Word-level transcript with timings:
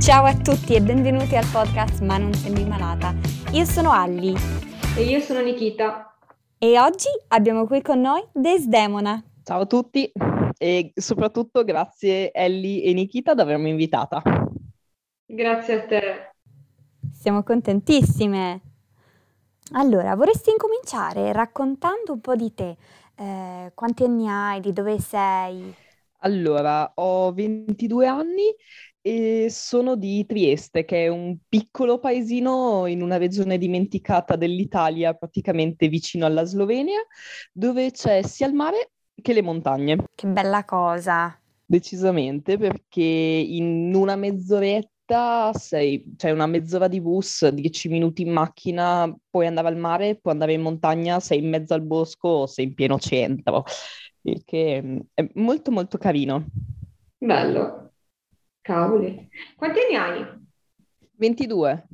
Ciao 0.00 0.24
a 0.24 0.34
tutti 0.34 0.74
e 0.74 0.82
benvenuti 0.82 1.36
al 1.36 1.46
podcast 1.52 2.00
Ma 2.02 2.18
non 2.18 2.34
sembri 2.34 2.64
malata. 2.64 3.14
Io 3.52 3.64
sono 3.64 3.92
Alli 3.92 4.34
E 4.96 5.02
io 5.04 5.20
sono 5.20 5.40
Nikita. 5.40 6.12
e 6.58 6.78
oggi 6.80 7.06
abbiamo 7.28 7.66
qui 7.68 7.82
con 7.82 8.00
noi 8.00 8.20
Desdemona. 8.32 9.22
Ciao 9.44 9.60
a 9.60 9.66
tutti 9.66 10.10
e 10.58 10.90
soprattutto 10.96 11.62
grazie 11.62 12.32
Ellie 12.32 12.82
e 12.82 12.92
Nikita 12.92 13.32
di 13.34 13.40
avermi 13.42 13.70
invitata. 13.70 14.20
Grazie 15.24 15.74
a 15.82 15.86
te. 15.86 16.30
Siamo 17.12 17.44
contentissime. 17.44 18.60
Allora, 19.74 20.16
vorresti 20.16 20.50
incominciare 20.50 21.32
raccontando 21.32 22.12
un 22.12 22.20
po' 22.20 22.34
di 22.34 22.52
te? 22.52 22.76
Eh, 23.14 23.70
quanti 23.72 24.02
anni 24.02 24.28
hai? 24.28 24.58
Di 24.60 24.72
dove 24.72 24.98
sei? 24.98 25.74
Allora, 26.20 26.92
ho 26.94 27.32
22 27.32 28.06
anni 28.06 28.54
e 29.00 29.46
sono 29.50 29.94
di 29.94 30.26
Trieste, 30.26 30.84
che 30.84 31.04
è 31.04 31.08
un 31.08 31.36
piccolo 31.48 31.98
paesino 31.98 32.86
in 32.86 33.02
una 33.02 33.18
regione 33.18 33.58
dimenticata 33.58 34.34
dell'Italia, 34.34 35.14
praticamente 35.14 35.88
vicino 35.88 36.26
alla 36.26 36.44
Slovenia, 36.44 36.98
dove 37.52 37.92
c'è 37.92 38.22
sia 38.22 38.48
il 38.48 38.54
mare 38.54 38.90
che 39.22 39.32
le 39.32 39.42
montagne. 39.42 39.96
Che 40.14 40.26
bella 40.26 40.64
cosa. 40.64 41.38
Decisamente, 41.64 42.58
perché 42.58 43.02
in 43.02 43.92
una 43.94 44.16
mezz'oretta 44.16 45.52
sei, 45.52 46.14
c'è 46.16 46.32
una 46.32 46.46
mezz'ora 46.46 46.88
di 46.88 47.00
bus, 47.00 47.46
dieci 47.48 47.88
minuti 47.88 48.22
in 48.22 48.32
macchina, 48.32 49.14
puoi 49.30 49.46
andare 49.46 49.68
al 49.68 49.76
mare, 49.76 50.16
puoi 50.16 50.32
andare 50.32 50.54
in 50.54 50.62
montagna, 50.62 51.20
sei 51.20 51.38
in 51.38 51.48
mezzo 51.48 51.74
al 51.74 51.82
bosco, 51.82 52.46
sei 52.46 52.66
in 52.66 52.74
pieno 52.74 52.98
centro, 52.98 53.64
il 54.30 54.44
che 54.44 54.80
mm, 54.82 54.98
è 55.14 55.26
molto 55.34 55.70
molto 55.70 55.98
carino. 55.98 56.44
Bello. 57.18 57.92
Cavoli. 58.60 59.28
Quanti 59.56 59.78
anni 59.80 59.96
hai? 59.96 60.26
22. 61.16 61.86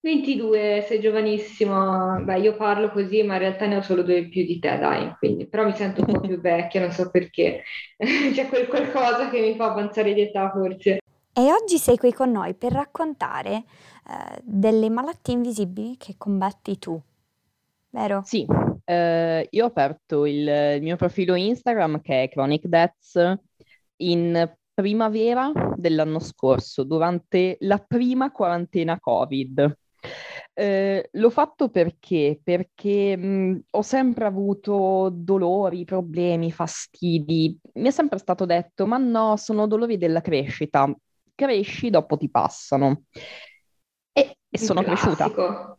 22, 0.00 0.84
sei 0.86 1.00
giovanissimo. 1.00 2.20
Beh, 2.22 2.40
io 2.40 2.56
parlo 2.56 2.90
così, 2.90 3.22
ma 3.22 3.34
in 3.34 3.40
realtà 3.40 3.66
ne 3.66 3.76
ho 3.76 3.82
solo 3.82 4.02
due 4.02 4.18
in 4.18 4.30
più 4.30 4.44
di 4.44 4.58
te, 4.58 4.78
dai. 4.78 5.14
Quindi, 5.18 5.46
però 5.46 5.64
mi 5.64 5.74
sento 5.74 6.02
un 6.04 6.12
po' 6.12 6.20
più 6.20 6.38
vecchia, 6.40 6.80
non 6.80 6.90
so 6.90 7.10
perché. 7.10 7.62
C'è 7.96 8.48
quel 8.48 8.66
qualcosa 8.66 9.30
che 9.30 9.40
mi 9.40 9.54
fa 9.54 9.70
avanzare 9.70 10.12
di 10.12 10.22
età, 10.22 10.50
forse. 10.50 10.98
E 11.34 11.52
oggi 11.52 11.78
sei 11.78 11.96
qui 11.96 12.12
con 12.12 12.30
noi 12.30 12.52
per 12.54 12.72
raccontare 12.72 13.54
eh, 13.54 14.40
delle 14.42 14.90
malattie 14.90 15.34
invisibili 15.34 15.96
che 15.96 16.16
combatti 16.18 16.78
tu, 16.78 17.00
vero? 17.90 18.20
Sì, 18.24 18.46
eh, 18.84 19.46
io 19.50 19.64
ho 19.64 19.68
aperto 19.68 20.26
il, 20.26 20.46
il 20.76 20.82
mio 20.82 20.96
profilo 20.96 21.34
Instagram 21.34 22.00
che 22.00 22.24
è 22.24 22.28
Chronic 22.28 22.66
Deaths 22.66 23.34
in 23.96 24.54
primavera 24.74 25.52
dell'anno 25.76 26.18
scorso, 26.18 26.82
durante 26.82 27.56
la 27.60 27.78
prima 27.78 28.30
quarantena 28.30 28.98
Covid. 28.98 29.76
Eh, 30.54 31.08
l'ho 31.12 31.30
fatto 31.30 31.68
perché? 31.70 32.40
Perché 32.42 33.16
mh, 33.16 33.64
ho 33.70 33.82
sempre 33.82 34.24
avuto 34.24 35.10
dolori, 35.12 35.84
problemi, 35.84 36.50
fastidi. 36.50 37.58
Mi 37.74 37.88
è 37.88 37.90
sempre 37.90 38.18
stato 38.18 38.44
detto, 38.44 38.86
ma 38.86 38.98
no, 38.98 39.36
sono 39.36 39.66
dolori 39.66 39.96
della 39.96 40.20
crescita. 40.20 40.92
Cresci, 41.34 41.90
dopo 41.90 42.16
ti 42.16 42.30
passano. 42.30 43.04
E, 44.12 44.36
e 44.48 44.58
sono 44.58 44.82
cresciuta. 44.82 45.76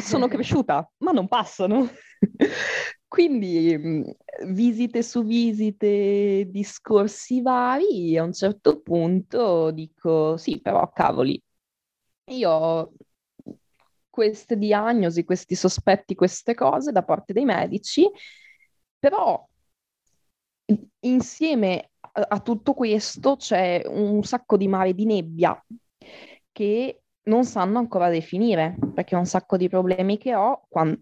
Sono 0.00 0.28
cresciuta, 0.28 0.88
ma 0.98 1.10
non 1.12 1.28
passano. 1.28 1.88
Quindi 3.08 3.76
mh, 3.76 4.52
visite 4.52 5.02
su 5.02 5.22
visite, 5.24 6.46
discorsi 6.50 7.42
vari, 7.42 8.16
a 8.18 8.24
un 8.24 8.32
certo 8.32 8.80
punto 8.80 9.70
dico, 9.70 10.36
sì, 10.36 10.60
però 10.60 10.90
cavoli, 10.90 11.40
io 12.32 12.50
ho 12.50 12.92
queste 14.10 14.56
diagnosi, 14.56 15.24
questi 15.24 15.54
sospetti, 15.54 16.14
queste 16.14 16.54
cose 16.54 16.92
da 16.92 17.02
parte 17.02 17.32
dei 17.32 17.44
medici, 17.44 18.08
però 18.98 19.46
insieme 21.00 21.90
a, 22.00 22.26
a 22.28 22.40
tutto 22.40 22.74
questo 22.74 23.36
c'è 23.36 23.82
un 23.86 24.22
sacco 24.22 24.56
di 24.56 24.68
mare 24.68 24.94
di 24.94 25.04
nebbia 25.04 25.62
che 26.52 27.02
non 27.24 27.44
sanno 27.44 27.78
ancora 27.78 28.08
definire, 28.08 28.76
perché 28.94 29.16
un 29.16 29.26
sacco 29.26 29.56
di 29.56 29.68
problemi 29.68 30.18
che 30.18 30.34
ho, 30.34 30.64
quan- 30.68 30.98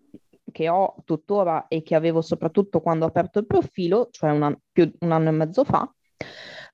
che 0.50 0.68
ho 0.68 0.94
tuttora 1.04 1.66
e 1.68 1.82
che 1.82 1.94
avevo 1.94 2.20
soprattutto 2.20 2.80
quando 2.80 3.04
ho 3.04 3.08
aperto 3.08 3.38
il 3.38 3.46
profilo, 3.46 4.08
cioè 4.10 4.30
un, 4.30 4.42
an- 4.42 4.58
più- 4.70 4.92
un 5.00 5.12
anno 5.12 5.28
e 5.28 5.32
mezzo 5.32 5.64
fa, 5.64 5.92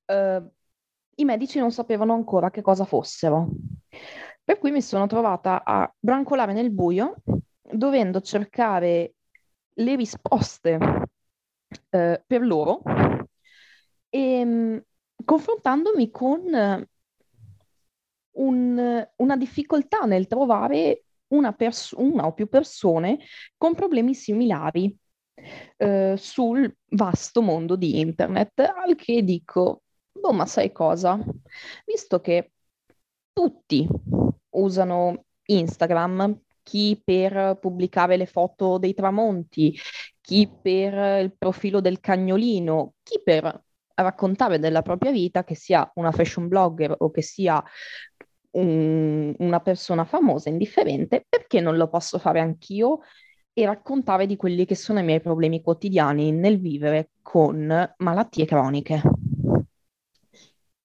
eh, 0.07 0.43
i 1.17 1.25
medici 1.25 1.59
non 1.59 1.71
sapevano 1.73 2.15
ancora 2.15 2.51
che 2.51 2.63
cosa 2.63 2.85
fossero. 2.85 3.49
Per 4.45 4.59
cui 4.59 4.71
mi 4.71 4.81
sono 4.83 5.07
trovata 5.07 5.63
a 5.65 5.93
brancolare 5.99 6.53
nel 6.53 6.71
buio, 6.71 7.17
dovendo 7.63 8.21
cercare 8.21 9.15
le 9.75 9.97
risposte 9.97 10.79
eh, 11.91 12.23
per 12.27 12.43
loro 12.43 12.83
e 14.11 14.45
mh, 14.45 14.83
confrontandomi 15.25 16.11
con 16.11 16.87
un- 18.39 19.09
una 19.17 19.37
difficoltà 19.37 20.01
nel 20.01 20.27
trovare 20.27 21.05
una, 21.29 21.53
pers- 21.53 21.93
una 21.97 22.27
o 22.27 22.33
più 22.33 22.49
persone 22.49 23.19
con 23.57 23.75
problemi 23.75 24.15
similari 24.15 24.97
eh, 25.77 26.15
sul 26.17 26.75
vasto 26.91 27.43
mondo 27.43 27.77
di 27.77 28.01
internet, 28.01 28.61
al 28.61 28.95
che 28.97 29.23
dico, 29.23 29.83
boh, 30.13 30.33
ma 30.33 30.47
sai 30.47 30.73
cosa? 30.73 31.19
Visto 31.85 32.21
che 32.21 32.53
tutti 33.33 33.87
usano 34.51 35.25
Instagram, 35.45 36.41
chi 36.63 37.01
per 37.03 37.59
pubblicare 37.61 38.17
le 38.17 38.27
foto 38.27 38.79
dei 38.79 38.95
tramonti, 38.95 39.77
chi 40.21 40.49
per 40.61 41.23
il 41.23 41.35
profilo 41.37 41.81
del 41.81 42.01
cagnolino, 42.01 42.95
chi 43.03 43.21
per 43.23 43.63
raccontare 43.95 44.59
della 44.59 44.83
propria 44.83 45.11
vita, 45.11 45.45
che 45.45 45.55
sia 45.55 45.91
una 45.95 46.13
fashion 46.13 46.47
blogger 46.49 46.95
o 46.99 47.11
che 47.11 47.23
sia 47.23 47.63
un- 48.53 49.35
una 49.39 49.61
persona 49.61 50.05
famosa, 50.05 50.49
indifferente, 50.49 51.25
perché 51.29 51.61
non 51.61 51.77
lo 51.77 51.89
posso 51.89 52.19
fare 52.19 52.41
anch'io? 52.41 53.01
E 53.53 53.67
raccontare 53.67 54.27
di 54.27 54.37
quelli 54.37 54.65
che 54.65 54.77
sono 54.77 55.01
i 55.01 55.05
miei 55.05 55.21
problemi 55.21 55.61
quotidiani 55.61 56.31
nel 56.31 56.61
vivere 56.61 57.11
con 57.23 57.95
malattie 57.97 58.47
croniche. 58.47 59.03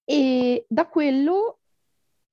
E 0.05 0.65
da 0.67 0.87
quello 0.87 1.59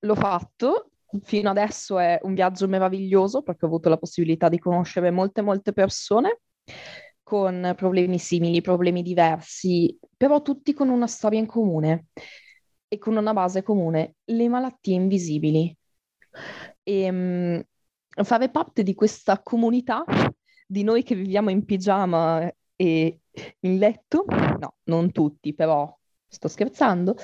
l'ho 0.00 0.14
fatto, 0.14 0.90
fino 1.22 1.50
adesso 1.50 1.98
è 1.98 2.18
un 2.22 2.34
viaggio 2.34 2.66
meraviglioso 2.68 3.42
perché 3.42 3.64
ho 3.64 3.68
avuto 3.68 3.88
la 3.88 3.98
possibilità 3.98 4.48
di 4.48 4.58
conoscere 4.58 5.10
molte, 5.10 5.42
molte 5.42 5.72
persone 5.72 6.40
con 7.22 7.74
problemi 7.76 8.18
simili, 8.18 8.60
problemi 8.60 9.02
diversi, 9.02 9.96
però 10.16 10.42
tutti 10.42 10.72
con 10.72 10.88
una 10.88 11.06
storia 11.06 11.38
in 11.38 11.46
comune 11.46 12.06
e 12.92 12.98
con 12.98 13.16
una 13.16 13.32
base 13.32 13.62
comune, 13.62 14.16
le 14.24 14.48
malattie 14.48 14.94
invisibili. 14.96 15.76
E 16.82 17.10
mh, 17.10 17.64
fare 18.24 18.50
parte 18.50 18.82
di 18.82 18.94
questa 18.94 19.40
comunità 19.40 20.04
di 20.66 20.82
noi 20.82 21.04
che 21.04 21.14
viviamo 21.14 21.50
in 21.50 21.64
pigiama 21.64 22.52
e 22.74 23.20
in 23.60 23.78
letto, 23.78 24.24
no, 24.58 24.74
non 24.84 25.12
tutti, 25.12 25.54
però 25.54 25.96
sto 26.26 26.48
scherzando, 26.48 27.14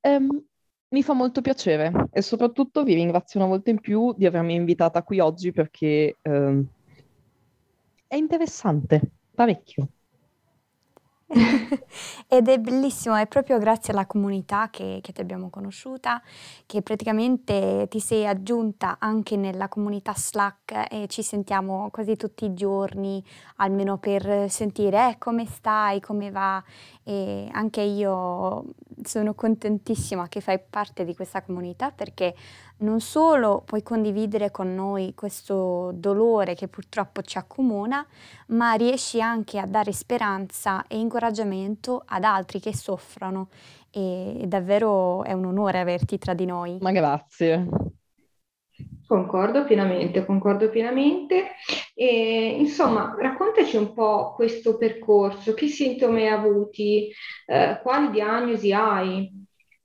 ehm, 0.00 0.44
mi 0.88 1.02
fa 1.02 1.14
molto 1.14 1.40
piacere 1.40 1.90
e 2.12 2.20
soprattutto 2.20 2.84
vi 2.84 2.94
ringrazio 2.94 3.40
una 3.40 3.48
volta 3.48 3.70
in 3.70 3.80
più 3.80 4.12
di 4.14 4.26
avermi 4.26 4.54
invitata 4.54 5.02
qui 5.02 5.20
oggi 5.20 5.52
perché 5.52 6.18
ehm, 6.20 6.66
è 8.06 8.16
interessante, 8.16 9.00
parecchio. 9.34 9.88
Ed 12.28 12.48
è 12.48 12.58
bellissimo, 12.58 13.14
è 13.14 13.26
proprio 13.26 13.58
grazie 13.58 13.92
alla 13.92 14.06
comunità 14.06 14.68
che, 14.70 14.98
che 15.02 15.12
ti 15.12 15.20
abbiamo 15.20 15.48
conosciuta, 15.50 16.22
che 16.66 16.82
praticamente 16.82 17.86
ti 17.88 18.00
sei 18.00 18.26
aggiunta 18.26 18.96
anche 18.98 19.36
nella 19.36 19.68
comunità 19.68 20.14
Slack 20.14 20.92
e 20.92 21.06
ci 21.08 21.22
sentiamo 21.22 21.88
quasi 21.90 22.16
tutti 22.16 22.44
i 22.44 22.54
giorni, 22.54 23.24
almeno 23.56 23.98
per 23.98 24.50
sentire 24.50 25.10
eh, 25.10 25.18
come 25.18 25.46
stai, 25.46 26.00
come 26.00 26.30
va. 26.30 26.62
E 27.02 27.48
anche 27.52 27.80
io 27.80 28.64
sono 29.02 29.34
contentissima 29.34 30.28
che 30.28 30.40
fai 30.40 30.58
parte 30.58 31.04
di 31.04 31.14
questa 31.14 31.42
comunità 31.42 31.90
perché 31.90 32.34
non 32.78 33.00
solo 33.00 33.62
puoi 33.64 33.82
condividere 33.82 34.50
con 34.50 34.74
noi 34.74 35.14
questo 35.14 35.92
dolore 35.94 36.54
che 36.54 36.68
purtroppo 36.68 37.22
ci 37.22 37.38
accomuna, 37.38 38.06
ma 38.48 38.72
riesci 38.74 39.20
anche 39.20 39.58
a 39.58 39.66
dare 39.66 39.92
speranza 39.92 40.86
e 40.86 40.98
incoraggiamento 40.98 42.02
ad 42.06 42.24
altri 42.24 42.60
che 42.60 42.74
soffrono 42.74 43.48
e 43.90 44.44
davvero 44.46 45.22
è 45.24 45.32
un 45.32 45.44
onore 45.46 45.78
averti 45.80 46.18
tra 46.18 46.34
di 46.34 46.46
noi. 46.46 46.78
Ma 46.80 46.90
grazie. 46.92 47.66
Concordo 49.06 49.64
pienamente, 49.64 50.24
concordo 50.24 50.70
pienamente. 50.70 51.52
E, 51.94 52.56
insomma, 52.58 53.14
raccontaci 53.18 53.76
un 53.76 53.92
po' 53.92 54.32
questo 54.34 54.76
percorso, 54.76 55.54
che 55.54 55.68
sintomi 55.68 56.22
hai 56.22 56.28
avuti, 56.32 57.10
eh, 57.46 57.78
quali 57.82 58.10
diagnosi 58.10 58.72
hai? 58.72 59.30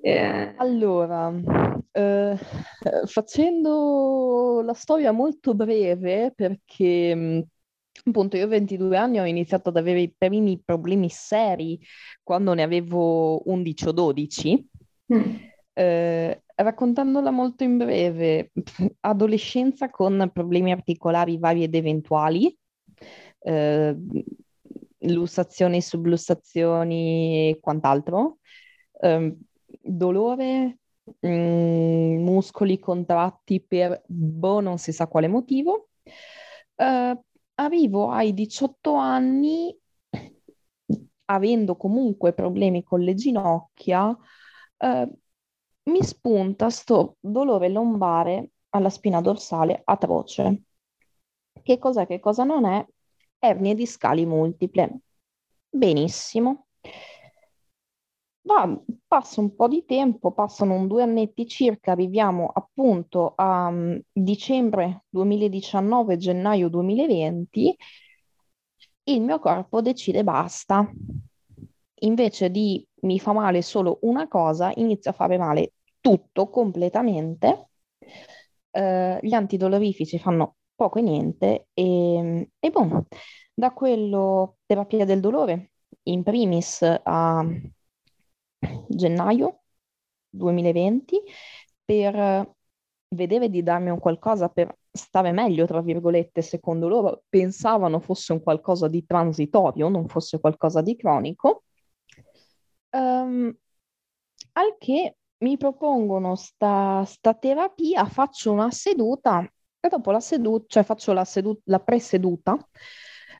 Eh, 0.01 0.55
Allora, 0.57 1.31
eh, 1.99 3.05
facendo 3.05 4.61
la 4.63 4.73
storia 4.73 5.11
molto 5.11 5.53
breve, 5.53 6.31
perché 6.35 7.15
mh, 7.15 7.43
appunto 8.05 8.37
io 8.37 8.45
ho 8.45 8.47
22 8.47 8.97
anni 8.97 9.19
ho 9.19 9.25
iniziato 9.25 9.69
ad 9.69 9.77
avere 9.77 10.01
i 10.01 10.13
primi 10.15 10.61
problemi 10.63 11.09
seri 11.09 11.79
quando 12.23 12.53
ne 12.53 12.63
avevo 12.63 13.47
11 13.49 13.87
o 13.87 13.91
12. 13.91 14.67
mm, 15.13 15.35
Eh, 15.73 16.43
raccontandola 16.55 17.31
molto 17.31 17.63
in 17.63 17.77
breve, 17.77 18.51
adolescenza 19.01 19.89
con 19.89 20.29
problemi 20.33 20.71
articolari 20.71 21.37
vari 21.37 21.63
ed 21.63 21.73
eventuali, 21.75 22.53
eh, 23.41 23.95
lussazioni, 24.99 25.81
sublussazioni 25.81 27.49
e 27.49 27.59
quant'altro, 27.61 28.39
ehm, 29.01 29.37
dolore, 29.81 30.79
mm, 31.25 32.23
muscoli 32.23 32.79
contratti 32.79 33.61
per 33.61 34.01
boh, 34.07 34.59
non 34.61 34.77
si 34.77 34.91
sa 34.91 35.07
quale 35.07 35.27
motivo. 35.27 35.89
Eh, 36.75 37.19
arrivo 37.55 38.09
ai 38.11 38.33
18 38.33 38.93
anni, 38.95 39.75
avendo 41.25 41.75
comunque 41.75 42.33
problemi 42.33 42.83
con 42.83 43.01
le 43.01 43.13
ginocchia, 43.13 44.15
eh, 44.77 45.09
mi 45.83 46.03
spunta 46.03 46.69
sto 46.69 47.17
dolore 47.19 47.69
lombare 47.69 48.51
alla 48.69 48.89
spina 48.89 49.21
dorsale 49.21 49.81
atroce. 49.83 50.63
Che 51.61 51.77
cos'è, 51.77 52.07
che 52.07 52.19
cosa 52.19 52.43
non 52.43 52.65
è? 52.65 52.85
Ernie 53.39 53.75
discali 53.75 54.25
multiple. 54.25 54.99
Benissimo. 55.69 56.67
Va, 58.41 58.81
passa 59.07 59.41
un 59.41 59.55
po' 59.55 59.67
di 59.67 59.85
tempo, 59.85 60.31
passano 60.31 60.73
un 60.73 60.87
due 60.87 61.03
annetti 61.03 61.45
circa, 61.47 61.91
arriviamo 61.91 62.49
appunto 62.53 63.33
a 63.35 63.69
mm, 63.69 63.97
dicembre 64.11 65.05
2019, 65.09 66.17
gennaio 66.17 66.67
2020, 66.69 67.75
il 69.03 69.21
mio 69.21 69.39
corpo 69.39 69.81
decide 69.81 70.23
basta. 70.23 70.89
Invece 72.01 72.49
di 72.49 72.85
mi 73.01 73.19
fa 73.19 73.33
male 73.33 73.61
solo 73.61 73.99
una 74.01 74.27
cosa, 74.27 74.71
inizia 74.75 75.11
a 75.11 75.13
fare 75.13 75.37
male 75.37 75.73
tutto 75.99 76.49
completamente. 76.49 77.69
Eh, 78.71 79.19
gli 79.21 79.33
antidolorifici 79.33 80.19
fanno 80.19 80.55
poco 80.75 80.99
e 80.99 81.01
niente 81.01 81.67
e, 81.73 82.49
e 82.59 82.69
boh, 82.69 83.05
da 83.53 83.71
quello 83.73 84.57
terapia 84.65 85.05
del 85.05 85.19
dolore, 85.19 85.71
in 86.03 86.23
primis 86.23 86.81
a 87.03 87.43
gennaio 88.87 89.61
2020 90.29 91.21
per 91.83 92.55
vedere 93.09 93.49
di 93.49 93.63
darmi 93.63 93.89
un 93.89 93.99
qualcosa 93.99 94.49
per 94.49 94.75
stare 94.91 95.31
meglio, 95.31 95.65
tra 95.65 95.81
virgolette, 95.81 96.41
secondo 96.41 96.87
loro 96.87 97.23
pensavano 97.29 97.99
fosse 97.99 98.33
un 98.33 98.41
qualcosa 98.41 98.87
di 98.87 99.05
transitorio, 99.05 99.89
non 99.89 100.07
fosse 100.07 100.39
qualcosa 100.39 100.81
di 100.81 100.95
cronico. 100.95 101.63
Ehm, 102.91 103.55
al 104.53 104.75
che 104.77 105.17
mi 105.39 105.57
propongono 105.57 106.35
sta, 106.35 107.03
sta 107.05 107.33
terapia, 107.33 108.05
faccio 108.05 108.51
una 108.51 108.71
seduta 108.71 109.41
e 109.79 109.87
dopo 109.87 110.11
la 110.11 110.19
seduta, 110.19 110.65
cioè 110.67 110.83
faccio 110.83 111.13
la, 111.13 111.23
sedu- 111.23 111.61
la 111.65 111.79
preseduta 111.79 112.57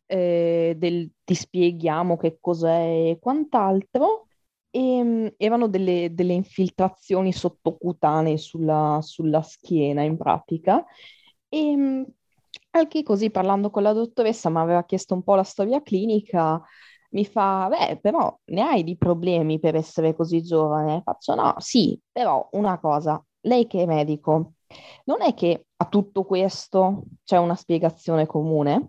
eh, 0.05 0.75
del 0.77 1.11
ti 1.23 1.35
spieghiamo 1.35 2.17
che 2.17 2.37
cos'è 2.39 3.11
e 3.11 3.17
quant'altro. 3.19 4.28
E, 4.71 5.03
mm, 5.03 5.27
erano 5.37 5.67
delle, 5.67 6.13
delle 6.13 6.33
infiltrazioni 6.33 7.31
sottocutanee 7.33 8.37
sulla, 8.37 8.99
sulla 9.01 9.41
schiena 9.41 10.03
in 10.03 10.17
pratica. 10.17 10.85
E 11.47 11.75
mm, 11.75 12.03
al 12.71 12.87
che 12.87 13.03
così 13.03 13.31
parlando 13.31 13.69
con 13.69 13.83
la 13.83 13.93
dottoressa 13.93 14.49
mi 14.49 14.57
aveva 14.59 14.83
chiesto 14.85 15.13
un 15.15 15.23
po' 15.23 15.35
la 15.35 15.43
storia 15.43 15.81
clinica, 15.81 16.61
mi 17.11 17.25
fa, 17.25 17.67
beh, 17.69 17.99
però 17.99 18.37
ne 18.45 18.61
hai 18.61 18.83
di 18.83 18.95
problemi 18.97 19.59
per 19.59 19.75
essere 19.75 20.15
così 20.15 20.41
giovane? 20.43 21.01
Faccio, 21.03 21.33
no, 21.35 21.55
sì, 21.57 21.99
però 22.11 22.47
una 22.51 22.79
cosa, 22.79 23.23
lei 23.41 23.65
che 23.67 23.81
è 23.83 23.85
medico, 23.87 24.53
non 25.05 25.21
è 25.21 25.33
che 25.33 25.65
a 25.77 25.85
tutto 25.87 26.23
questo 26.25 27.03
c'è 27.23 27.37
una 27.37 27.55
spiegazione 27.55 28.25
comune? 28.27 28.85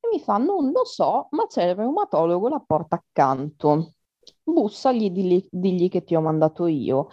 E 0.00 0.08
mi 0.12 0.20
fa, 0.20 0.36
non 0.38 0.70
lo 0.70 0.84
so, 0.84 1.28
ma 1.30 1.46
c'è 1.46 1.64
il 1.70 1.74
reumatologo 1.74 2.46
alla 2.46 2.62
porta 2.64 2.96
accanto. 2.96 3.94
Bussagli, 4.48 5.10
digli, 5.10 5.44
digli 5.50 5.88
che 5.88 6.04
ti 6.04 6.14
ho 6.14 6.20
mandato 6.20 6.66
io. 6.66 7.08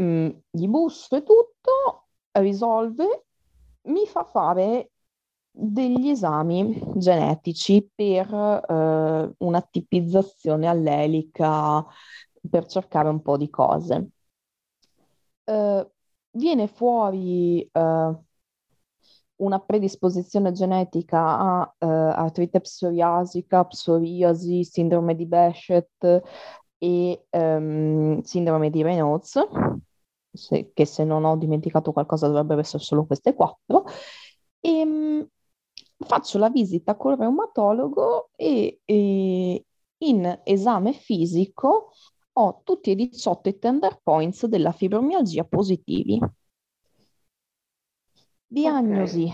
Mm, 0.00 0.28
gli 0.50 0.66
busso 0.68 1.16
e 1.16 1.22
tutto, 1.22 2.08
risolve, 2.32 3.26
mi 3.82 4.06
fa 4.06 4.24
fare 4.24 4.90
degli 5.50 6.08
esami 6.08 6.80
genetici 6.96 7.88
per 7.94 8.32
eh, 8.68 9.34
una 9.38 9.62
tipizzazione 9.62 10.66
allelica 10.66 11.84
per 12.50 12.66
cercare 12.66 13.08
un 13.08 13.22
po' 13.22 13.36
di 13.36 13.48
cose. 13.50 14.10
Eh, 15.46 15.90
viene 16.32 16.66
fuori 16.68 17.62
eh, 17.72 18.18
una 19.36 19.58
predisposizione 19.60 20.52
genetica 20.52 21.18
a 21.38 21.74
eh, 21.78 21.86
artrite 21.86 22.60
psoriasica, 22.60 23.64
psoriasi, 23.64 24.64
sindrome 24.64 25.14
di 25.14 25.26
Behcet 25.26 26.22
e 26.78 27.26
ehm, 27.30 28.20
sindrome 28.22 28.70
di 28.70 28.82
Raynaud's, 28.82 29.38
se- 30.32 30.72
che 30.72 30.84
se 30.86 31.04
non 31.04 31.24
ho 31.24 31.36
dimenticato 31.36 31.92
qualcosa 31.92 32.26
dovrebbero 32.28 32.60
essere 32.60 32.82
solo 32.82 33.06
queste 33.06 33.34
quattro. 33.34 33.84
E, 34.60 34.84
mh, 34.84 35.28
faccio 36.06 36.38
la 36.38 36.50
visita 36.50 36.96
col 36.96 37.16
reumatologo 37.16 38.30
e, 38.36 38.80
e 38.84 39.64
in 39.98 40.40
esame 40.44 40.92
fisico 40.92 41.92
ho 42.36 42.60
tutti 42.64 42.90
e 42.90 42.94
18 42.96 43.48
i 43.48 43.58
tender 43.58 44.00
points 44.02 44.46
della 44.46 44.72
fibromialgia 44.72 45.44
positivi. 45.44 46.18
Diagnosi 48.54 49.28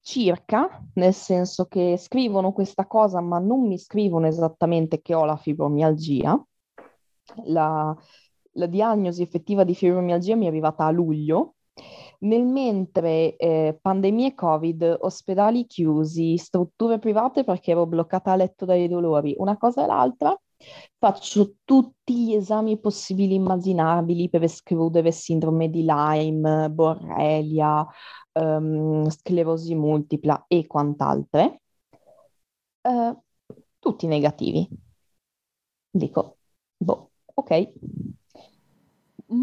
circa, 0.00 0.82
nel 0.94 1.12
senso 1.12 1.66
che 1.66 1.98
scrivono 1.98 2.52
questa 2.52 2.86
cosa, 2.86 3.20
ma 3.20 3.38
non 3.38 3.66
mi 3.66 3.76
scrivono 3.76 4.26
esattamente 4.26 5.02
che 5.02 5.12
ho 5.12 5.26
la 5.26 5.36
fibromialgia. 5.36 6.42
La, 7.44 7.94
la 8.52 8.66
diagnosi 8.66 9.20
effettiva 9.20 9.64
di 9.64 9.74
fibromialgia 9.74 10.34
mi 10.34 10.46
è 10.46 10.48
arrivata 10.48 10.86
a 10.86 10.90
luglio, 10.90 11.56
nel 12.20 12.46
mentre 12.46 13.36
eh, 13.36 13.78
pandemie 13.78 14.32
Covid, 14.34 14.96
ospedali 15.00 15.66
chiusi, 15.66 16.38
strutture 16.38 16.98
private 16.98 17.44
perché 17.44 17.72
ero 17.72 17.84
bloccata 17.84 18.32
a 18.32 18.36
letto 18.36 18.64
dai 18.64 18.88
dolori, 18.88 19.34
una 19.36 19.58
cosa 19.58 19.84
e 19.84 19.86
l'altra, 19.86 20.34
faccio 20.98 21.56
tutti 21.64 22.24
gli 22.26 22.34
esami 22.34 22.78
possibili 22.78 23.32
e 23.32 23.36
immaginabili 23.36 24.28
per 24.28 24.42
escludere 24.44 25.12
sindrome 25.12 25.70
di 25.70 25.84
Lyme, 25.84 26.70
borrelia, 26.70 27.86
ehm, 28.32 29.08
sclerosi 29.08 29.74
multipla 29.74 30.44
e 30.48 30.66
quant'altre, 30.66 31.60
eh, 32.82 33.14
tutti 33.78 34.06
negativi. 34.06 34.68
Dico, 35.92 36.38
boh, 36.78 37.10
ok, 37.34 37.50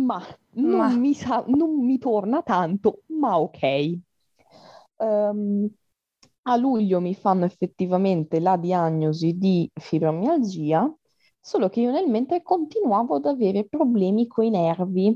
ma 0.07 0.19
non 0.53 0.77
Ma- 0.77 0.89
mi 0.99 1.13
sa- 1.13 1.43
non 1.47 1.83
mi 1.85 1.97
torna 1.97 2.41
tanto, 2.43 3.03
ma 3.07 3.39
ok. 3.39 3.99
Ehm, 4.97 5.69
a 6.43 6.55
luglio 6.57 6.99
mi 7.01 7.15
fanno 7.15 7.45
effettivamente 7.45 8.39
la 8.39 8.57
diagnosi 8.57 9.37
di 9.37 9.69
fibromialgia, 9.73 10.91
solo 11.45 11.69
che 11.69 11.79
io 11.79 11.91
nel 11.91 12.07
mentre 12.09 12.41
continuavo 12.41 13.17
ad 13.17 13.25
avere 13.27 13.67
problemi 13.67 14.25
coi 14.25 14.49
nervi, 14.49 15.15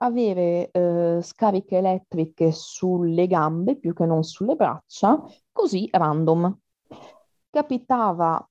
avere 0.00 0.70
eh, 0.70 1.18
scariche 1.22 1.78
elettriche 1.78 2.52
sulle 2.52 3.26
gambe 3.26 3.78
più 3.78 3.94
che 3.94 4.04
non 4.04 4.22
sulle 4.22 4.54
braccia, 4.54 5.24
così 5.50 5.88
random. 5.90 6.58
Capitava 7.48 8.46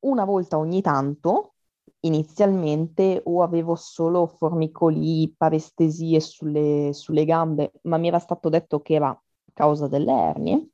una 0.00 0.24
volta 0.24 0.58
ogni 0.58 0.80
tanto, 0.80 1.54
inizialmente, 2.00 3.22
o 3.24 3.42
avevo 3.44 3.76
solo 3.76 4.26
formicoli, 4.26 5.32
parestesie 5.36 6.18
sulle, 6.18 6.92
sulle 6.92 7.24
gambe, 7.24 7.70
ma 7.82 7.98
mi 7.98 8.08
era 8.08 8.18
stato 8.18 8.48
detto 8.48 8.80
che 8.80 8.94
era 8.94 9.16
causa 9.52 9.86
delle 9.86 10.12
ernie. 10.12 10.68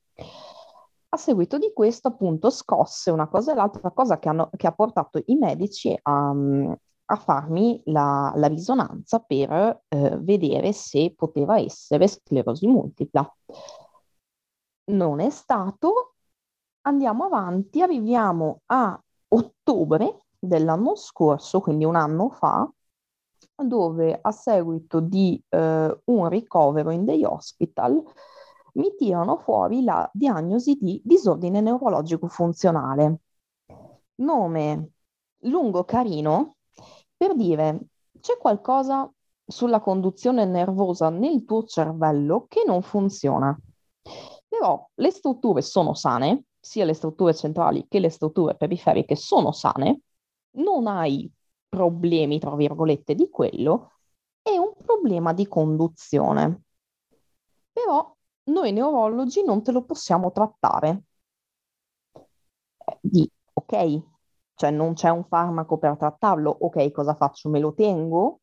A 1.13 1.17
seguito 1.17 1.59
di 1.59 1.73
questo, 1.75 2.09
appunto, 2.09 2.51
scosse 2.51 3.11
una 3.11 3.27
cosa 3.27 3.53
e 3.53 3.55
l'altra 3.57 3.91
cosa 3.91 4.19
che, 4.19 4.29
hanno- 4.29 4.49
che 4.57 4.67
ha 4.69 4.73
portato 4.73 5.21
i 5.27 5.35
medici 5.35 5.99
a, 6.01 6.31
a 6.31 7.17
farmi 7.17 7.83
la, 7.87 8.33
la 8.37 8.47
risonanza 8.47 9.19
per 9.19 9.83
eh, 9.89 10.17
vedere 10.19 10.73
se 10.73 11.13
poteva 11.17 11.59
essere 11.59 12.07
sclerosi 12.07 12.67
multipla. 12.69 13.37
Non 14.93 15.21
è 15.21 15.31
stato. 15.31 16.15
Andiamo 16.83 17.25
avanti, 17.25 17.83
arriviamo 17.83 18.61
a 18.67 18.99
ottobre 19.29 20.27
dell'anno 20.39 20.95
scorso, 20.95 21.61
quindi 21.61 21.85
un 21.85 21.97
anno 21.97 22.31
fa, 22.31 22.71
dove 23.57 24.19
a 24.21 24.31
seguito 24.31 25.01
di 25.01 25.43
eh, 25.49 26.01
un 26.05 26.29
ricovero 26.29 26.91
in 26.91 27.05
dei 27.05 27.25
hospital 27.25 28.03
mi 28.75 28.95
tirano 28.97 29.39
fuori 29.39 29.83
la 29.83 30.09
diagnosi 30.13 30.77
di 30.81 31.01
disordine 31.05 31.61
neurologico 31.61 32.29
funzionale. 32.29 33.21
Nome 34.17 34.91
lungo 35.45 35.85
carino 35.85 36.57
per 37.17 37.35
dire 37.35 37.81
c'è 38.21 38.37
qualcosa 38.39 39.11
sulla 39.47 39.81
conduzione 39.81 40.45
nervosa 40.45 41.11
nel 41.11 41.45
tuo 41.45 41.65
cervello 41.65 42.47
che 42.49 42.63
non 42.67 42.83
funziona. 42.83 43.59
Però 44.49 44.89
le 44.95 45.11
strutture 45.11 45.63
sono 45.63 45.95
sane, 45.95 46.45
sia 46.59 46.85
le 46.85 46.95
strutture 46.95 47.35
centrali 47.35 47.87
che 47.89 47.99
le 47.99 48.11
strutture 48.11 48.57
periferiche 48.57 49.17
sono 49.17 49.53
sane, 49.53 50.01
non 50.53 50.87
hai 50.87 51.31
problemi, 51.69 52.39
tra 52.39 52.55
virgolette, 52.55 53.15
di 53.15 53.29
quello, 53.31 53.93
è 54.43 54.57
un 54.57 54.73
problema 54.85 55.33
di 55.33 55.47
conduzione. 55.47 56.63
Però 57.73 58.17
noi 58.53 58.73
neurologi 58.73 59.43
non 59.45 59.63
te 59.63 59.73
lo 59.73 59.85
possiamo 59.85 60.33
trattare. 60.33 61.03
Eh, 62.79 62.99
di, 63.01 63.31
ok, 63.53 64.03
cioè 64.55 64.71
non 64.71 64.95
c'è 64.95 65.09
un 65.11 65.25
farmaco 65.25 65.79
per 65.79 65.97
trattarlo, 65.97 66.51
ok, 66.51 66.91
cosa 66.91 67.15
faccio? 67.15 67.49
Me 67.49 67.59
lo 67.61 67.75
tengo? 67.75 68.41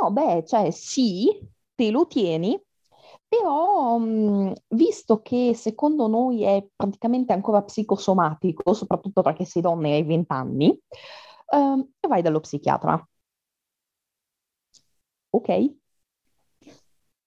No, 0.00 0.10
beh, 0.10 0.44
cioè 0.46 0.70
sì, 0.70 1.28
te 1.74 1.90
lo 1.90 2.06
tieni, 2.06 2.60
però 3.28 3.98
mh, 3.98 4.52
visto 4.68 5.20
che 5.22 5.54
secondo 5.54 6.06
noi 6.08 6.42
è 6.44 6.66
praticamente 6.74 7.32
ancora 7.32 7.62
psicosomatico, 7.62 8.72
soprattutto 8.74 9.22
perché 9.22 9.44
sei 9.44 9.62
donna 9.62 9.88
e 9.88 9.92
hai 9.94 10.02
20 10.04 10.32
anni, 10.32 10.78
ehm, 11.52 11.88
vai 12.08 12.22
dallo 12.22 12.40
psichiatra. 12.40 13.04
Ok? 15.30 15.48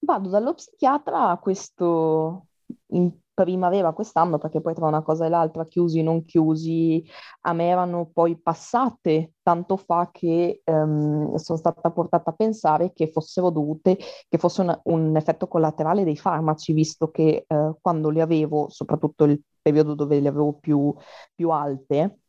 Vado 0.06 0.30
dallo 0.30 0.54
psichiatra 0.54 1.36
questo 1.42 2.46
in 2.90 3.12
primavera 3.34 3.92
quest'anno, 3.92 4.38
perché 4.38 4.62
poi 4.62 4.76
tra 4.76 4.86
una 4.86 5.02
cosa 5.02 5.26
e 5.26 5.30
l'altra, 5.30 5.66
chiusi, 5.66 6.04
non 6.04 6.24
chiusi, 6.26 7.04
a 7.42 7.54
me 7.54 7.68
erano 7.68 8.10
poi 8.14 8.38
passate 8.40 9.34
tanto 9.42 9.78
fa 9.78 10.10
che 10.12 10.62
um, 10.66 11.36
sono 11.36 11.58
stata 11.58 11.90
portata 11.92 12.30
a 12.30 12.34
pensare 12.34 12.94
che 12.94 13.10
fossero 13.12 13.50
dovute, 13.50 13.98
che 14.30 14.38
fosse 14.38 14.62
una, 14.62 14.80
un 14.84 15.16
effetto 15.18 15.48
collaterale 15.48 16.04
dei 16.04 16.16
farmaci, 16.16 16.72
visto 16.72 17.10
che 17.10 17.46
uh, 17.48 17.76
quando 17.82 18.10
li 18.10 18.22
avevo, 18.22 18.70
soprattutto 18.70 19.24
il 19.24 19.42
periodo 19.60 19.96
dove 19.96 20.20
le 20.20 20.28
avevo 20.28 20.54
più, 20.54 20.94
più 21.34 21.50
alte, 21.50 22.20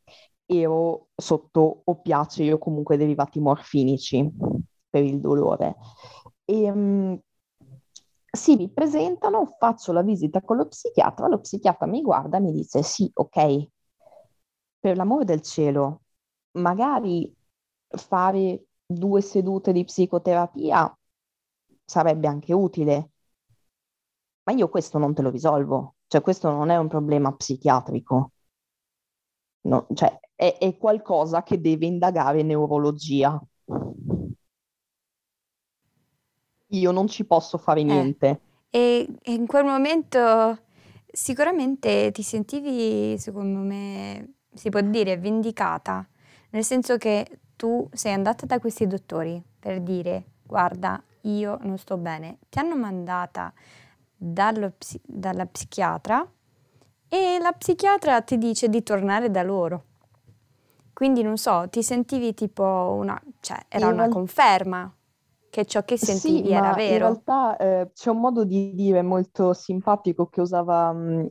ero 0.47 1.09
sotto 1.15 1.83
oppiacei 1.85 2.53
o 2.53 2.59
comunque 2.59 2.97
derivati 2.97 3.39
morfinici 3.39 4.33
per 4.89 5.05
il 5.05 5.21
dolore. 5.21 5.77
E, 6.45 6.71
um, 6.71 7.21
si 8.37 8.55
ripresentano, 8.57 9.57
faccio 9.59 9.93
la 9.93 10.03
visita 10.03 10.41
con 10.43 10.57
lo 10.59 10.67
psichiatra, 10.69 11.27
lo 11.29 11.41
psichiatra 11.41 11.87
mi 11.87 12.03
guarda 12.03 12.37
e 12.39 12.41
mi 12.41 12.53
dice 12.53 12.83
sì, 12.83 13.11
ok, 13.13 13.69
per 14.79 14.97
l'amore 14.97 15.25
del 15.25 15.43
cielo, 15.43 16.03
magari 16.53 17.35
fare 17.89 18.67
due 18.87 19.21
sedute 19.21 19.73
di 19.73 19.85
psicoterapia 19.85 20.97
sarebbe 21.85 22.29
anche 22.29 22.53
utile, 22.53 23.11
ma 24.45 24.53
io 24.53 24.69
questo 24.69 24.99
non 24.99 25.15
te 25.15 25.23
lo 25.23 25.31
risolvo, 25.31 25.97
cioè 26.07 26.21
questo 26.21 26.51
non 26.51 26.71
è 26.71 26.77
un 26.77 26.89
problema 26.89 27.35
psichiatrico, 27.35 28.33
no, 29.63 29.87
cioè 29.95 30.19
è, 30.35 30.57
è 30.59 30.77
qualcosa 30.77 31.43
che 31.43 31.61
deve 31.61 31.87
indagare 31.87 32.43
neurologia 32.43 33.41
io 36.69 36.91
non 36.91 37.09
ci 37.09 37.25
posso 37.25 37.59
fare 37.59 37.81
eh. 37.81 37.85
niente. 37.85 38.41
E, 38.71 39.09
e 39.23 39.33
in 39.33 39.47
quel 39.47 39.65
momento 39.65 40.59
sicuramente 41.11 42.11
ti 42.13 42.23
sentivi, 42.23 43.17
secondo 43.19 43.61
me, 43.61 44.35
si 44.53 44.69
può 44.69 44.81
dire, 44.81 45.17
vendicata, 45.17 46.07
nel 46.51 46.65
senso 46.65 46.97
che 46.99 47.41
tu 47.57 47.89
sei 47.93 48.13
andata 48.13 48.45
da 48.45 48.59
questi 48.59 48.87
dottori 48.87 49.43
per 49.59 49.81
dire, 49.81 50.25
guarda, 50.43 51.03
io 51.23 51.59
non 51.63 51.79
sto 51.79 51.97
bene, 51.97 52.39
ti 52.49 52.59
hanno 52.59 52.77
mandata 52.77 53.53
psi- 54.77 55.01
dalla 55.03 55.47
psichiatra 55.47 56.31
e 57.09 57.39
la 57.41 57.53
psichiatra 57.53 58.21
ti 58.21 58.37
dice 58.37 58.69
di 58.69 58.83
tornare 58.83 59.31
da 59.31 59.43
loro. 59.43 59.85
Quindi 60.93 61.23
non 61.23 61.37
so, 61.37 61.67
ti 61.71 61.83
sentivi 61.83 62.33
tipo 62.35 62.65
una, 62.99 63.21
cioè 63.41 63.59
era 63.69 63.89
una 63.89 64.09
conferma 64.09 64.91
che 65.57 65.65
ciò 65.65 65.83
che 65.85 65.97
sentivi 65.97 66.49
sì, 66.49 66.53
era 66.53 66.75
vero. 66.75 66.93
In 66.93 66.99
realtà 66.99 67.57
eh, 67.57 67.91
c'è 67.95 68.11
un 68.11 68.21
modo 68.21 68.45
di 68.45 68.75
dire 68.75 69.01
molto 69.01 69.55
simpatico 69.55 70.27
che 70.27 70.43
usava 70.43 70.91
um, 70.91 71.27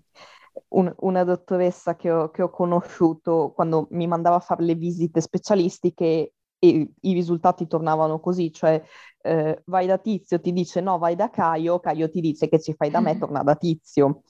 un, 0.70 0.92
una 1.02 1.24
dottoressa 1.24 1.96
che 1.96 2.10
ho, 2.10 2.32
che 2.32 2.42
ho, 2.42 2.50
conosciuto 2.50 3.52
quando 3.54 3.88
mi 3.92 4.08
mandava 4.08 4.38
a 4.38 4.40
fare 4.40 4.64
le 4.64 4.74
visite 4.74 5.22
specialistiche 5.22 6.34
e 6.58 6.92
i 7.02 7.14
risultati 7.14 7.68
tornavano 7.68 8.20
così, 8.20 8.52
cioè 8.52 8.82
eh, 9.22 9.62
vai 9.66 9.86
da 9.86 10.00
Tizio, 10.00 10.42
ti 10.42 10.52
dice 10.52 10.82
no, 10.82 10.98
vai 10.98 11.16
da 11.16 11.30
Caio, 11.30 11.80
Caio 11.80 12.10
ti 12.10 12.20
dice 12.20 12.50
che 12.50 12.60
ci 12.60 12.74
fai 12.74 12.90
da 12.90 13.02
me, 13.02 13.20
torna 13.20 13.44
da 13.44 13.56
Tizio. 13.56 14.24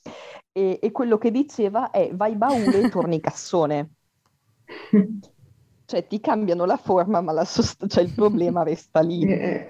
E, 0.51 0.77
e 0.81 0.91
quello 0.91 1.17
che 1.17 1.31
diceva 1.31 1.89
è 1.89 2.13
vai 2.13 2.35
baule 2.35 2.81
e 2.81 2.89
torni 2.89 3.21
cassone. 3.21 3.91
cioè 5.85 6.07
ti 6.07 6.19
cambiano 6.19 6.65
la 6.65 6.77
forma, 6.77 7.21
ma 7.21 7.31
la 7.31 7.45
sost- 7.45 7.87
cioè, 7.87 8.03
il 8.03 8.13
problema 8.13 8.63
resta 8.63 9.01
lì. 9.01 9.23
Eh. 9.23 9.67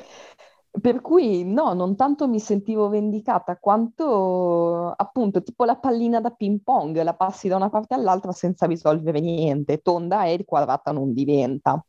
Per 0.82 1.00
cui 1.02 1.46
no, 1.46 1.74
non 1.74 1.96
tanto 1.96 2.28
mi 2.28 2.40
sentivo 2.40 2.90
vendicata 2.90 3.58
quanto 3.58 4.92
appunto 4.92 5.42
tipo 5.42 5.64
la 5.64 5.78
pallina 5.78 6.20
da 6.20 6.32
ping 6.32 6.60
pong, 6.64 7.02
la 7.02 7.16
passi 7.16 7.48
da 7.48 7.56
una 7.56 7.70
parte 7.70 7.94
all'altra 7.94 8.34
senza 8.34 8.66
risolvere 8.66 9.22
niente, 9.22 9.78
tonda 9.78 10.26
è, 10.26 10.44
quadrata 10.44 10.92
non 10.92 11.14
diventa. 11.14 11.82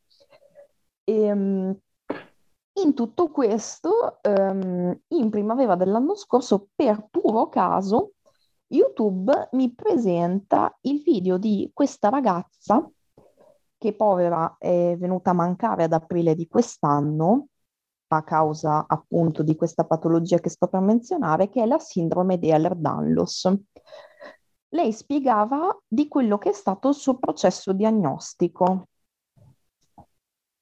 E, 1.03 1.21
ehm, 1.21 1.77
in 2.79 2.95
tutto 2.95 3.31
questo, 3.31 4.21
um, 4.23 4.97
in 5.09 5.31
primavera 5.31 5.77
dell'anno 5.77 6.15
scorso, 6.15 6.69
per 6.75 7.09
puro 7.11 7.49
caso, 7.49 8.13
YouTube 8.69 9.49
mi 9.53 9.73
presenta 9.75 10.77
il 10.83 11.01
video 11.03 11.39
di 11.39 11.71
questa 11.73 12.09
ragazza 12.09 12.89
che 13.87 13.95
povera 13.95 14.57
è 14.59 14.97
venuta 14.99 15.31
a 15.31 15.35
mancare 15.35 15.85
ad 15.85 15.93
aprile 15.93 16.35
di 16.35 16.49
quest'anno 16.49 17.47
a 18.09 18.23
causa 18.25 18.85
appunto 18.89 19.45
di 19.45 19.55
questa 19.55 19.85
patologia 19.85 20.39
che 20.39 20.49
sto 20.49 20.67
per 20.67 20.81
menzionare, 20.81 21.49
che 21.49 21.63
è 21.63 21.67
la 21.67 21.79
sindrome 21.79 22.37
di 22.39 22.51
Ehlers-Danlos. 22.51 23.53
Lei 24.71 24.93
spiegava 24.93 25.77
di 25.87 26.09
quello 26.09 26.37
che 26.39 26.51
è 26.51 26.53
stato 26.53 26.89
il 26.89 26.95
suo 26.95 27.17
processo 27.19 27.73
diagnostico. 27.73 28.89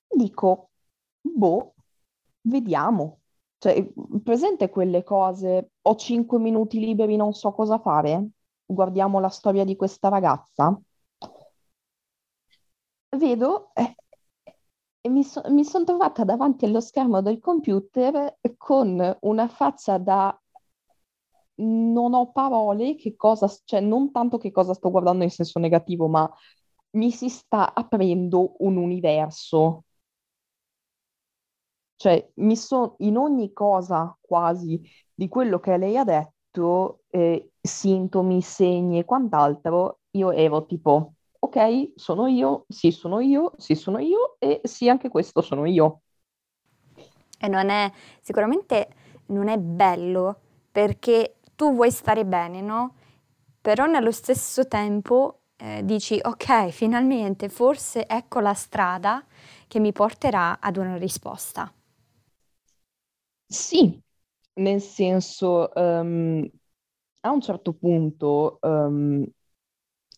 Dico, 0.07 0.69
boh, 1.21 1.75
vediamo. 2.43 3.21
Cioè, 3.57 3.90
presente 4.23 4.69
quelle 4.69 5.02
cose, 5.02 5.71
ho 5.81 5.97
cinque 5.97 6.38
minuti 6.38 6.78
liberi, 6.78 7.16
non 7.16 7.33
so 7.33 7.52
cosa 7.52 7.78
fare? 7.78 8.28
Guardiamo 8.66 9.19
la 9.19 9.31
storia 9.31 9.64
di 9.64 9.76
questa 9.76 10.09
ragazza 10.09 10.78
vedo 13.16 13.73
eh, 13.75 13.94
e 15.00 15.09
mi, 15.09 15.23
so, 15.23 15.42
mi 15.50 15.64
sono 15.64 15.85
trovata 15.85 16.25
davanti 16.25 16.64
allo 16.64 16.80
schermo 16.80 17.21
del 17.23 17.38
computer 17.38 18.38
con 18.56 19.16
una 19.21 19.49
faccia 19.49 19.99
da 19.99 20.37
non 21.56 22.14
ho 22.14 22.33
parole, 22.33 22.94
che 22.97 23.14
cosa, 23.16 23.49
cioè 23.64 23.80
non 23.80 24.11
tanto 24.11 24.38
che 24.38 24.50
cosa 24.50 24.75
sto 24.75 24.90
guardando 24.90 25.25
in 25.25 25.30
senso 25.30 25.59
negativo, 25.59 26.09
ma 26.09 26.28
mi 26.92 27.11
si 27.11 27.28
sta 27.28 27.75
aprendo 27.75 28.54
un 28.59 28.76
universo. 28.76 29.85
Cioè, 31.97 32.30
mi 32.37 32.56
so, 32.56 32.97
in 32.99 33.16
ogni 33.16 33.52
cosa 33.52 34.16
quasi 34.21 34.80
di 35.14 35.28
quello 35.28 35.59
che 35.61 35.76
lei 35.76 35.97
ha 35.97 36.04
detto, 36.04 37.02
eh, 37.11 37.52
sintomi, 37.61 38.42
segni 38.42 38.99
e 38.99 39.04
quant'altro, 39.04 40.00
io 40.12 40.30
ero 40.33 40.66
tipo, 40.66 41.14
ok, 41.54 41.92
sono 41.96 42.26
io, 42.26 42.64
sì, 42.68 42.90
sono 42.90 43.20
io, 43.20 43.52
sì, 43.58 43.75
sono 43.75 43.99
io 43.99 44.37
e 44.38 44.61
sì, 44.64 44.88
anche 44.88 45.08
questo 45.08 45.40
sono 45.42 45.66
io. 45.66 46.02
E 47.38 47.49
non 47.49 47.68
è, 47.68 47.90
sicuramente 48.20 48.88
non 49.26 49.49
è 49.49 49.58
bello 49.58 50.40
perché 50.70 51.37
tu 51.54 51.75
vuoi 51.75 51.90
stare 51.90 52.25
bene, 52.25 52.61
no? 52.61 52.94
Però 53.61 53.87
nello 53.87 54.11
stesso 54.12 54.66
tempo 54.68 55.40
eh, 55.56 55.82
dici, 55.84 56.18
ok, 56.23 56.68
finalmente, 56.70 57.49
forse 57.49 58.06
ecco 58.06 58.40
la 58.40 58.54
strada 58.54 59.25
che 59.68 59.80
mi 59.80 59.92
porterà 59.92 60.58
ad 60.61 60.76
una 60.76 60.96
risposta. 60.96 61.73
Sì, 63.46 64.00
nel 64.54 64.80
senso, 64.80 65.70
um, 65.75 66.49
a 67.20 67.30
un 67.30 67.40
certo 67.40 67.75
punto 67.75 68.58
um, 68.62 69.25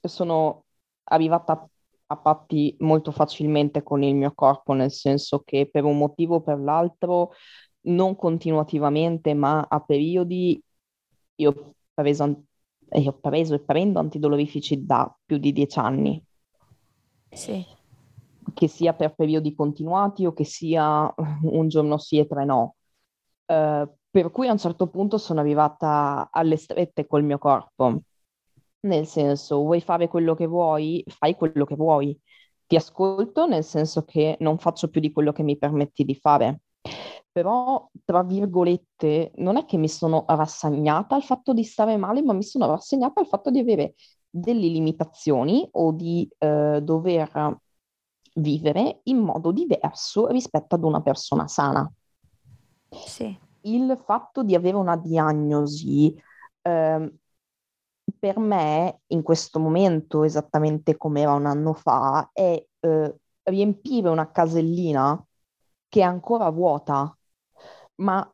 sono 0.02 0.65
arrivata 1.08 1.68
a 2.08 2.16
patti 2.16 2.76
molto 2.80 3.10
facilmente 3.10 3.82
con 3.82 4.02
il 4.02 4.14
mio 4.14 4.32
corpo, 4.34 4.72
nel 4.72 4.92
senso 4.92 5.40
che 5.40 5.68
per 5.70 5.84
un 5.84 5.98
motivo 5.98 6.36
o 6.36 6.40
per 6.40 6.58
l'altro, 6.58 7.32
non 7.82 8.16
continuativamente, 8.16 9.34
ma 9.34 9.66
a 9.68 9.80
periodi, 9.80 10.60
io 11.36 11.50
ho 11.50 11.74
preso, 11.92 12.42
io 12.92 13.10
ho 13.10 13.18
preso 13.18 13.54
e 13.54 13.60
prendo 13.60 13.98
antidolorifici 13.98 14.84
da 14.84 15.12
più 15.24 15.38
di 15.38 15.52
dieci 15.52 15.78
anni. 15.78 16.22
Sì. 17.30 17.64
Che 18.54 18.68
sia 18.68 18.94
per 18.94 19.14
periodi 19.14 19.54
continuati 19.54 20.26
o 20.26 20.32
che 20.32 20.44
sia 20.44 21.12
un 21.42 21.68
giorno 21.68 21.98
sì 21.98 22.18
e 22.18 22.26
tre 22.26 22.44
no. 22.44 22.76
Uh, 23.46 23.88
per 24.10 24.30
cui 24.30 24.48
a 24.48 24.52
un 24.52 24.58
certo 24.58 24.88
punto 24.88 25.18
sono 25.18 25.40
arrivata 25.40 26.28
alle 26.32 26.56
strette 26.56 27.06
col 27.06 27.22
mio 27.22 27.38
corpo 27.38 28.00
nel 28.86 29.06
senso, 29.06 29.58
vuoi 29.58 29.80
fare 29.80 30.08
quello 30.08 30.34
che 30.34 30.46
vuoi, 30.46 31.04
fai 31.06 31.34
quello 31.34 31.64
che 31.64 31.74
vuoi. 31.76 32.18
Ti 32.66 32.76
ascolto 32.76 33.46
nel 33.46 33.64
senso 33.64 34.04
che 34.04 34.36
non 34.40 34.58
faccio 34.58 34.88
più 34.88 35.00
di 35.00 35.12
quello 35.12 35.32
che 35.32 35.42
mi 35.42 35.58
permetti 35.58 36.04
di 36.04 36.14
fare. 36.14 36.62
Però, 37.30 37.90
tra 38.04 38.22
virgolette, 38.22 39.32
non 39.36 39.56
è 39.58 39.64
che 39.66 39.76
mi 39.76 39.88
sono 39.88 40.24
rassegnata 40.26 41.14
al 41.14 41.22
fatto 41.22 41.52
di 41.52 41.64
stare 41.64 41.96
male, 41.96 42.22
ma 42.22 42.32
mi 42.32 42.42
sono 42.42 42.66
rassegnata 42.66 43.20
al 43.20 43.26
fatto 43.26 43.50
di 43.50 43.58
avere 43.58 43.94
delle 44.28 44.68
limitazioni 44.68 45.68
o 45.72 45.92
di 45.92 46.28
eh, 46.38 46.80
dover 46.82 47.58
vivere 48.36 49.00
in 49.04 49.18
modo 49.18 49.52
diverso 49.52 50.28
rispetto 50.28 50.74
ad 50.74 50.84
una 50.84 51.02
persona 51.02 51.46
sana. 51.46 51.90
Sì. 52.90 53.38
Il 53.62 54.00
fatto 54.04 54.42
di 54.42 54.54
avere 54.54 54.76
una 54.76 54.96
diagnosi 54.96 56.14
eh, 56.62 57.12
per 58.18 58.38
me, 58.38 59.00
in 59.08 59.22
questo 59.22 59.58
momento, 59.58 60.24
esattamente 60.24 60.96
come 60.96 61.20
era 61.22 61.32
un 61.32 61.46
anno 61.46 61.72
fa, 61.74 62.30
è 62.32 62.64
eh, 62.80 63.16
riempire 63.44 64.08
una 64.08 64.30
casellina 64.30 65.22
che 65.88 66.00
è 66.00 66.02
ancora 66.02 66.50
vuota, 66.50 67.16
ma 67.96 68.30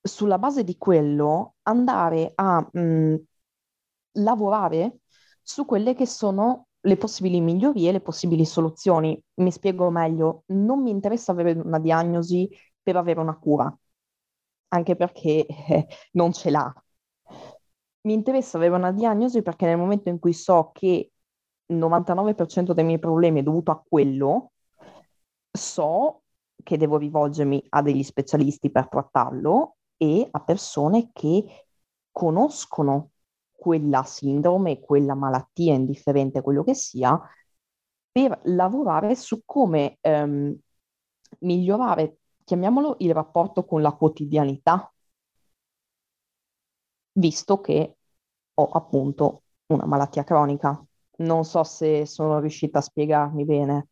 sulla 0.00 0.38
base 0.38 0.64
di 0.64 0.76
quello 0.78 1.54
andare 1.62 2.32
a 2.34 2.60
mh, 2.72 2.80
mm, 2.80 3.14
lavorare 4.12 5.00
su 5.42 5.64
quelle 5.64 5.94
che 5.94 6.06
sono 6.06 6.68
le 6.80 6.96
possibili 6.96 7.40
migliorie, 7.40 7.92
le 7.92 8.00
possibili 8.00 8.44
soluzioni. 8.44 9.20
Mi 9.34 9.50
spiego 9.52 9.90
meglio, 9.90 10.44
non 10.48 10.82
mi 10.82 10.90
interessa 10.90 11.32
avere 11.32 11.52
una 11.52 11.78
diagnosi 11.78 12.48
per 12.82 12.96
avere 12.96 13.20
una 13.20 13.36
cura, 13.38 13.72
anche 14.68 14.96
perché 14.96 15.46
eh, 15.46 15.86
non 16.12 16.32
ce 16.32 16.50
l'ha 16.50 16.72
mi 18.02 18.14
interessa 18.14 18.56
avere 18.56 18.74
una 18.74 18.92
diagnosi 18.92 19.42
perché 19.42 19.66
nel 19.66 19.78
momento 19.78 20.08
in 20.08 20.18
cui 20.18 20.32
so 20.32 20.70
che 20.72 21.12
il 21.66 21.76
99% 21.76 22.72
dei 22.72 22.84
miei 22.84 22.98
problemi 22.98 23.40
è 23.40 23.42
dovuto 23.42 23.70
a 23.70 23.82
quello, 23.86 24.52
so 25.50 26.22
che 26.62 26.76
devo 26.76 26.96
rivolgermi 26.96 27.64
a 27.70 27.82
degli 27.82 28.02
specialisti 28.02 28.70
per 28.70 28.88
trattarlo 28.88 29.76
e 29.96 30.26
a 30.30 30.40
persone 30.40 31.10
che 31.12 31.66
conoscono 32.10 33.10
quella 33.50 34.02
sindrome, 34.02 34.80
quella 34.80 35.14
malattia, 35.14 35.74
indifferente 35.74 36.42
quello 36.42 36.64
che 36.64 36.74
sia, 36.74 37.20
per 38.10 38.40
lavorare 38.44 39.14
su 39.14 39.42
come 39.44 39.98
ehm, 40.00 40.54
migliorare, 41.40 42.18
chiamiamolo, 42.44 42.96
il 42.98 43.14
rapporto 43.14 43.64
con 43.64 43.80
la 43.80 43.92
quotidianità 43.92 44.91
visto 47.12 47.60
che 47.60 47.96
ho 48.54 48.64
appunto 48.64 49.44
una 49.66 49.86
malattia 49.86 50.24
cronica. 50.24 50.82
Non 51.18 51.44
so 51.44 51.62
se 51.64 52.06
sono 52.06 52.38
riuscita 52.40 52.78
a 52.78 52.82
spiegarmi 52.82 53.44
bene 53.44 53.88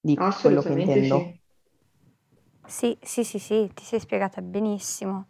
di 0.00 0.26
quello 0.38 0.62
che 0.62 0.72
intendo. 0.72 1.34
Sì. 1.34 1.38
Sì, 2.66 2.98
sì, 3.02 3.24
sì, 3.24 3.38
sì, 3.38 3.70
ti 3.72 3.82
sei 3.84 3.98
spiegata 4.00 4.42
benissimo. 4.42 5.26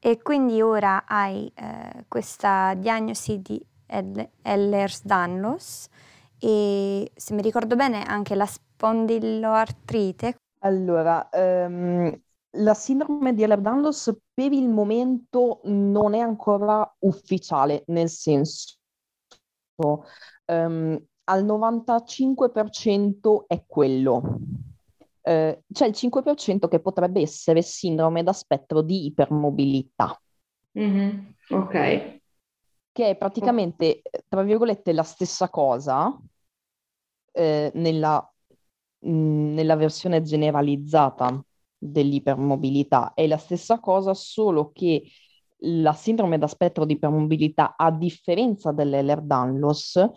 E 0.00 0.20
quindi 0.20 0.60
ora 0.60 1.04
hai 1.06 1.50
eh, 1.54 2.04
questa 2.08 2.74
diagnosi 2.74 3.40
di 3.40 3.64
Ehlers-Danlos 4.42 5.88
e 6.38 7.10
se 7.14 7.34
mi 7.34 7.42
ricordo 7.42 7.76
bene 7.76 8.02
anche 8.02 8.34
la 8.34 8.46
spondiloartrite. 8.46 10.36
Allora, 10.60 11.28
um, 11.32 12.20
la 12.56 12.74
sindrome 12.74 13.34
di 13.34 13.42
Ehlers-Danlos 13.42 14.14
per 14.34 14.52
il 14.52 14.68
momento 14.68 15.60
non 15.64 16.14
è 16.14 16.18
ancora 16.18 16.96
ufficiale, 17.00 17.84
nel 17.86 18.08
senso 18.08 18.76
um, 19.76 21.02
al 21.24 21.44
95% 21.44 23.46
è 23.46 23.64
quello. 23.66 24.38
Uh, 25.22 25.56
c'è 25.72 25.86
il 25.86 25.94
5% 25.94 26.68
che 26.68 26.80
potrebbe 26.80 27.20
essere 27.20 27.62
sindrome 27.62 28.22
da 28.22 28.32
spettro 28.32 28.82
di 28.82 29.06
ipermobilità. 29.06 30.20
Mm-hmm. 30.78 31.18
Ok. 31.50 32.20
Che 32.92 33.08
è 33.08 33.16
praticamente, 33.16 34.02
tra 34.28 34.42
virgolette, 34.42 34.92
la 34.92 35.04
stessa 35.04 35.48
cosa 35.48 36.14
eh, 37.32 37.70
nella, 37.74 38.32
mh, 38.98 39.54
nella 39.54 39.76
versione 39.76 40.22
generalizzata 40.22 41.42
dell'ipermobilità. 41.82 43.12
È 43.14 43.26
la 43.26 43.38
stessa 43.38 43.80
cosa, 43.80 44.14
solo 44.14 44.70
che 44.72 45.02
la 45.64 45.92
sindrome 45.92 46.38
da 46.38 46.46
spettro 46.46 46.84
di 46.84 46.94
ipermobilità, 46.94 47.74
a 47.76 47.90
differenza 47.90 48.72
dell'Ehlers-Danlos, 48.72 50.10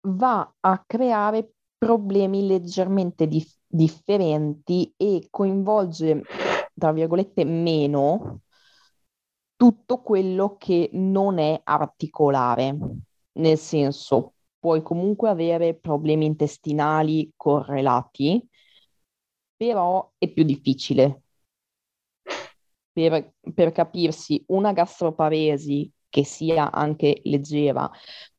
va 0.00 0.54
a 0.60 0.84
creare 0.86 1.52
problemi 1.76 2.46
leggermente 2.46 3.28
dif- 3.28 3.60
differenti 3.66 4.92
e 4.96 5.28
coinvolge, 5.30 6.22
tra 6.74 6.92
virgolette, 6.92 7.44
meno 7.44 8.40
tutto 9.56 10.02
quello 10.02 10.56
che 10.56 10.90
non 10.92 11.38
è 11.38 11.60
articolare, 11.64 12.76
nel 13.32 13.58
senso 13.58 14.34
puoi 14.58 14.82
comunque 14.82 15.28
avere 15.28 15.74
problemi 15.74 16.26
intestinali 16.26 17.32
correlati, 17.36 18.47
però 19.58 20.10
è 20.16 20.28
più 20.32 20.44
difficile. 20.44 21.22
Per, 22.92 23.34
per 23.54 23.72
capirsi, 23.72 24.42
una 24.48 24.72
gastroparesi 24.72 25.90
che 26.08 26.24
sia 26.24 26.70
anche 26.70 27.20
leggera 27.24 27.90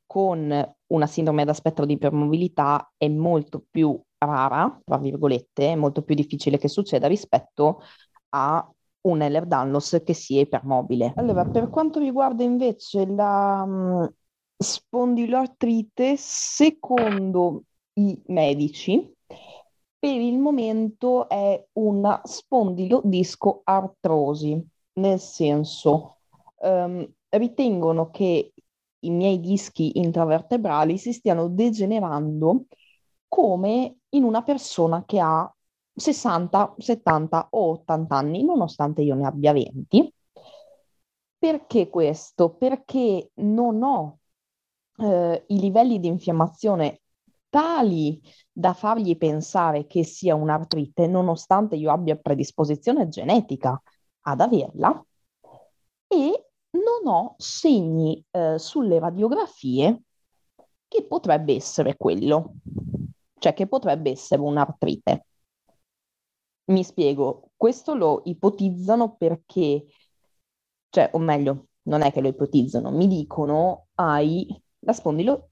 con 0.06 0.76
una 0.88 1.06
sindrome 1.08 1.46
da 1.46 1.54
spettro 1.54 1.86
di 1.86 1.94
ipermobilità 1.94 2.92
è 2.98 3.08
molto 3.08 3.64
più 3.70 4.02
rara, 4.18 4.82
tra 4.84 4.98
virgolette, 4.98 5.74
è 5.74 5.76
molto 5.76 6.02
più 6.02 6.16
difficile 6.16 6.58
che 6.58 6.68
succeda 6.68 7.08
rispetto 7.08 7.82
a 8.30 8.68
un 9.02 9.22
Ehlers-Danlos 9.22 10.02
che 10.04 10.14
sia 10.14 10.42
ipermobile. 10.42 11.14
Allora, 11.16 11.46
per 11.46 11.70
quanto 11.70 12.00
riguarda 12.00 12.44
invece 12.44 13.06
la 13.06 13.64
um, 13.66 14.10
spondiloartrite, 14.58 16.16
secondo 16.18 17.64
i 17.94 18.20
medici, 18.28 19.14
per 20.00 20.16
il 20.16 20.40
momento 20.40 21.28
è 21.28 21.68
una 21.74 22.22
spondilodisco-artrosi, 22.24 24.66
nel 24.94 25.20
senso 25.20 26.20
um, 26.62 27.06
ritengono 27.30 28.10
che 28.10 28.54
i 29.02 29.10
miei 29.10 29.42
dischi 29.42 30.00
intravertebrali 30.00 30.98
si 30.98 31.14
stiano 31.14 31.48
degenerando 31.50 32.66
come 33.28 33.98
in 34.10 34.24
una 34.24 34.42
persona 34.42 35.04
che 35.06 35.20
ha 35.20 35.54
60, 35.94 36.76
70 36.78 37.48
o 37.52 37.72
80 37.72 38.16
anni, 38.16 38.44
nonostante 38.44 39.02
io 39.02 39.16
ne 39.16 39.26
abbia 39.26 39.52
20. 39.52 40.14
Perché 41.38 41.90
questo? 41.90 42.56
Perché 42.56 43.32
non 43.36 43.84
ho 43.84 44.20
eh, 44.98 45.44
i 45.48 45.60
livelli 45.60 46.00
di 46.00 46.08
infiammazione 46.08 47.02
tali 47.50 48.22
da 48.52 48.74
fargli 48.74 49.18
pensare 49.18 49.88
che 49.88 50.04
sia 50.04 50.36
un'artrite, 50.36 51.08
nonostante 51.08 51.76
io 51.76 51.92
abbia 51.92 52.16
predisposizione 52.16 53.08
genetica 53.10 53.82
ad 54.22 54.42
averla, 54.42 55.04
e 56.08 56.46
non 56.72 57.14
ho 57.14 57.36
segni 57.38 58.24
eh, 58.32 58.58
sulle 58.58 59.00
radiografie 59.00 60.04
che 60.88 61.06
potrebbe 61.06 61.56
essere 61.56 61.96
quello, 61.98 62.54
cioè 63.40 63.54
che 63.54 63.68
potrebbe 63.68 64.12
essere 64.12 64.42
un'artrite. 64.42 65.26
Mi 66.66 66.84
spiego, 66.84 67.52
questo 67.56 67.96
lo 67.96 68.22
ipotizzano 68.26 69.16
perché, 69.16 69.86
cioè, 70.90 71.10
o 71.14 71.18
meglio, 71.18 71.68
non 71.84 72.02
è 72.02 72.12
che 72.12 72.22
lo 72.22 72.28
ipotizzano, 72.28 72.92
mi 72.92 73.08
dicono 73.08 73.88
hai 73.96 74.48
la 74.80 74.94
spondilo, 74.94 75.50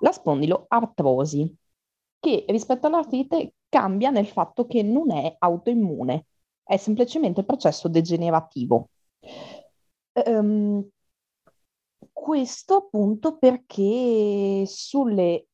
la 0.00 0.12
spondiloartrosi, 0.12 1.54
che 2.18 2.44
rispetto 2.48 2.86
all'artrite 2.86 3.54
cambia 3.68 4.10
nel 4.10 4.26
fatto 4.26 4.66
che 4.66 4.82
non 4.82 5.10
è 5.10 5.34
autoimmune, 5.38 6.26
è 6.62 6.76
semplicemente 6.76 7.44
processo 7.44 7.88
degenerativo. 7.88 8.90
Um, 10.12 10.86
questo 12.12 12.76
appunto 12.76 13.38
perché 13.38 14.64
sulle 14.66 15.46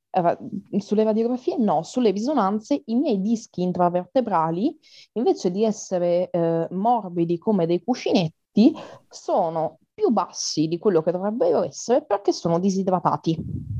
sulle 0.78 1.04
radiografie 1.04 1.58
no, 1.58 1.82
sulle 1.82 2.10
risonanze 2.10 2.82
i 2.86 2.94
miei 2.94 3.20
dischi 3.20 3.62
intravertebrali, 3.62 4.74
invece 5.12 5.50
di 5.50 5.64
essere 5.64 6.30
eh, 6.30 6.66
morbidi 6.70 7.38
come 7.38 7.66
dei 7.66 7.82
cuscinetti, 7.84 8.74
sono 9.08 9.78
più 9.92 10.08
bassi 10.10 10.68
di 10.68 10.78
quello 10.78 11.02
che 11.02 11.12
dovrebbero 11.12 11.64
essere 11.64 12.02
perché 12.04 12.32
sono 12.32 12.58
disidratati. 12.58 13.75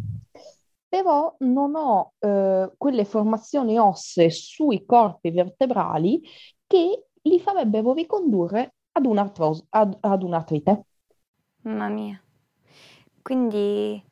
Però 0.88 1.34
non 1.40 1.74
ho 1.74 2.14
eh, 2.18 2.72
quelle 2.76 3.04
formazioni 3.04 3.78
ossee 3.78 4.30
sui 4.30 4.84
corpi 4.84 5.30
vertebrali 5.30 6.22
che 6.66 7.06
li 7.22 7.40
farebbero 7.40 7.92
ricondurre 7.92 8.74
ad, 8.92 9.06
un'artros- 9.06 9.64
ad, 9.70 9.96
ad 10.00 10.22
un'artrite. 10.22 10.84
Mamma 11.64 11.88
mia. 11.90 12.18
Quindi 13.22 14.02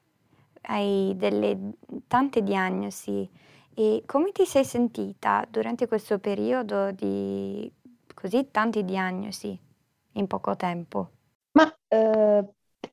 hai 0.63 1.15
delle 1.17 1.73
tante 2.09 2.43
diagnosi 2.43 3.29
e 3.75 4.03
come 4.07 4.33
ti 4.33 4.45
sei 4.47 4.65
sentita 4.65 5.47
durante 5.49 5.87
questo 5.87 6.19
periodo 6.19 6.91
di 6.93 7.71
così 8.15 8.49
tante 8.51 8.85
diagnosi 8.85 9.59
in 10.13 10.27
poco 10.27 10.57
tempo? 10.57 11.11
Ma 11.53 11.65
eh, 11.89 12.45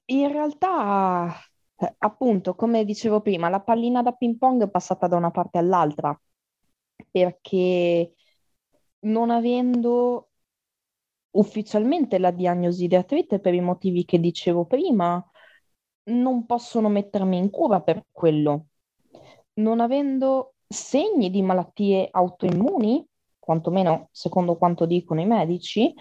in 0.05 0.31
realtà, 0.31 1.35
eh, 1.81 1.95
appunto, 1.99 2.55
come 2.55 2.85
dicevo 2.85 3.21
prima, 3.21 3.49
la 3.49 3.61
pallina 3.61 4.01
da 4.01 4.11
ping 4.13 4.37
pong 4.37 4.63
è 4.63 4.69
passata 4.69 5.07
da 5.07 5.17
una 5.17 5.31
parte 5.31 5.57
all'altra 5.57 6.19
perché 7.09 8.15
non 8.99 9.29
avendo 9.31 10.29
ufficialmente 11.31 12.19
la 12.19 12.31
diagnosi 12.31 12.87
di 12.87 12.95
artrite 12.95 13.39
per 13.39 13.53
i 13.53 13.61
motivi 13.61 14.05
che 14.05 14.19
dicevo 14.19 14.65
prima, 14.65 15.23
non 16.03 16.45
possono 16.45 16.89
mettermi 16.89 17.37
in 17.37 17.49
cura 17.49 17.81
per 17.81 18.05
quello. 18.11 18.67
Non 19.53 19.79
avendo 19.79 20.55
segni 20.67 21.29
di 21.29 21.41
malattie 21.41 22.07
autoimmuni, 22.11 23.05
quantomeno 23.39 24.09
secondo 24.11 24.57
quanto 24.57 24.85
dicono 24.85 25.21
i 25.21 25.25
medici, 25.25 25.93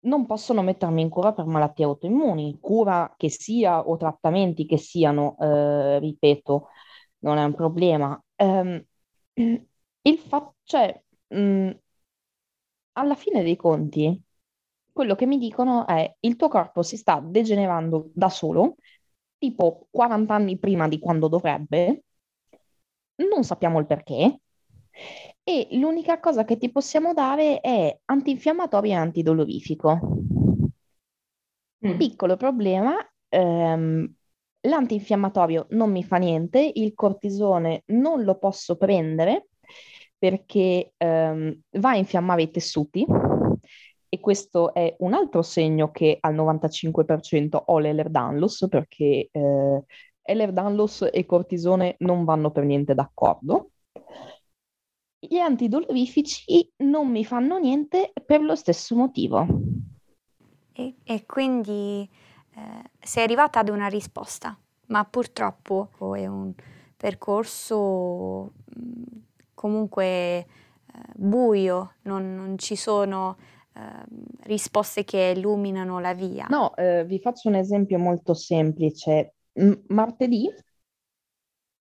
non 0.00 0.26
possono 0.26 0.62
mettermi 0.62 1.02
in 1.02 1.08
cura 1.08 1.32
per 1.32 1.44
malattie 1.46 1.84
autoimmuni, 1.84 2.58
cura 2.60 3.14
che 3.16 3.28
sia 3.30 3.86
o 3.86 3.96
trattamenti 3.96 4.66
che 4.66 4.78
siano, 4.78 5.36
eh, 5.38 5.98
ripeto, 5.98 6.68
non 7.20 7.38
è 7.38 7.44
un 7.44 7.54
problema. 7.54 8.22
Um, 8.36 8.82
il 10.02 10.18
fatto, 10.18 10.56
cioè, 10.64 11.02
mh, 11.28 11.70
alla 12.92 13.14
fine 13.14 13.42
dei 13.42 13.56
conti, 13.56 14.20
quello 14.92 15.14
che 15.14 15.26
mi 15.26 15.38
dicono 15.38 15.86
è 15.86 16.14
il 16.20 16.36
tuo 16.36 16.48
corpo 16.48 16.82
si 16.82 16.96
sta 16.96 17.20
degenerando 17.24 18.10
da 18.14 18.28
solo 18.28 18.76
tipo 19.38 19.86
40 19.90 20.34
anni 20.34 20.58
prima 20.58 20.86
di 20.88 20.98
quando 20.98 21.28
dovrebbe, 21.28 22.04
non 23.16 23.44
sappiamo 23.44 23.78
il 23.78 23.86
perché, 23.86 24.40
e 25.50 25.66
l'unica 25.72 26.20
cosa 26.20 26.44
che 26.44 26.56
ti 26.56 26.70
possiamo 26.70 27.12
dare 27.12 27.60
è 27.60 27.98
antinfiammatorio 28.04 28.92
e 28.92 28.94
antidolorifico. 28.94 29.98
Mm. 31.84 31.96
Piccolo 31.96 32.36
problema, 32.36 32.94
ehm, 33.28 34.14
l'antinfiammatorio 34.60 35.66
non 35.70 35.90
mi 35.90 36.04
fa 36.04 36.18
niente, 36.18 36.70
il 36.72 36.94
cortisone 36.94 37.82
non 37.86 38.22
lo 38.22 38.38
posso 38.38 38.76
prendere 38.76 39.48
perché 40.16 40.92
ehm, 40.96 41.60
va 41.78 41.90
a 41.90 41.96
infiammare 41.96 42.42
i 42.42 42.50
tessuti 42.50 43.04
e 44.08 44.20
questo 44.20 44.72
è 44.72 44.94
un 44.98 45.14
altro 45.14 45.42
segno 45.42 45.90
che 45.90 46.18
al 46.20 46.34
95% 46.34 47.56
ho 47.56 47.78
l'Ehlers-Danlos 47.78 48.66
perché 48.68 49.28
eh, 49.32 49.84
Ehlers-Danlos 50.22 51.08
e 51.10 51.26
cortisone 51.26 51.96
non 52.00 52.24
vanno 52.24 52.52
per 52.52 52.64
niente 52.64 52.94
d'accordo. 52.94 53.70
Gli 55.20 55.36
antidolorifici 55.38 56.72
non 56.78 57.10
mi 57.10 57.24
fanno 57.24 57.58
niente 57.58 58.12
per 58.26 58.42
lo 58.42 58.56
stesso 58.56 58.96
motivo. 58.96 59.46
E, 60.72 60.94
e 61.04 61.26
quindi 61.26 62.08
eh, 62.54 62.82
sei 63.00 63.24
arrivata 63.24 63.60
ad 63.60 63.68
una 63.68 63.88
risposta, 63.88 64.56
ma 64.86 65.04
purtroppo 65.04 65.90
è 66.14 66.26
un 66.26 66.52
percorso 66.96 68.52
mm, 68.78 69.02
comunque 69.54 70.04
eh, 70.06 70.46
buio, 71.16 71.94
non, 72.02 72.34
non 72.34 72.58
ci 72.58 72.76
sono 72.76 73.36
Ehm, 73.72 74.24
risposte 74.42 75.04
che 75.04 75.32
illuminano 75.36 76.00
la 76.00 76.12
via. 76.12 76.52
No, 76.52 76.74
eh, 76.76 77.04
vi 77.06 77.18
faccio 77.20 77.48
un 77.48 77.54
esempio 77.54 77.98
molto 77.98 78.34
semplice. 78.34 79.34
M- 79.54 79.84
martedì 79.88 80.48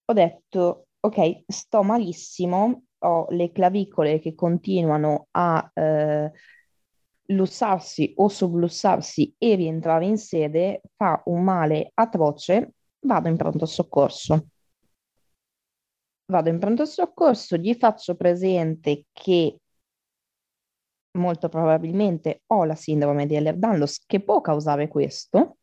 ho 0.05 0.13
detto, 0.13 0.87
ok, 0.99 1.43
sto 1.47 1.83
malissimo, 1.83 2.83
ho 2.99 3.27
le 3.29 3.51
clavicole 3.51 4.19
che 4.19 4.35
continuano 4.35 5.27
a 5.31 5.71
eh, 5.73 6.31
lussarsi 7.27 8.13
o 8.17 8.27
sublussarsi 8.27 9.35
e 9.37 9.55
rientrare 9.55 10.05
in 10.05 10.17
sede, 10.17 10.81
fa 10.95 11.21
un 11.25 11.43
male 11.43 11.91
atroce, 11.93 12.73
vado 13.01 13.27
in 13.27 13.37
pronto 13.37 13.65
soccorso. 13.65 14.47
Vado 16.25 16.49
in 16.49 16.59
pronto 16.59 16.85
soccorso, 16.85 17.57
gli 17.57 17.73
faccio 17.73 18.15
presente 18.15 19.05
che 19.11 19.57
molto 21.17 21.49
probabilmente 21.49 22.43
ho 22.47 22.65
la 22.65 22.75
sindrome 22.75 23.25
di 23.25 23.35
Ehlers-Danlos 23.35 24.05
che 24.05 24.21
può 24.21 24.41
causare 24.41 24.87
questo, 24.87 25.57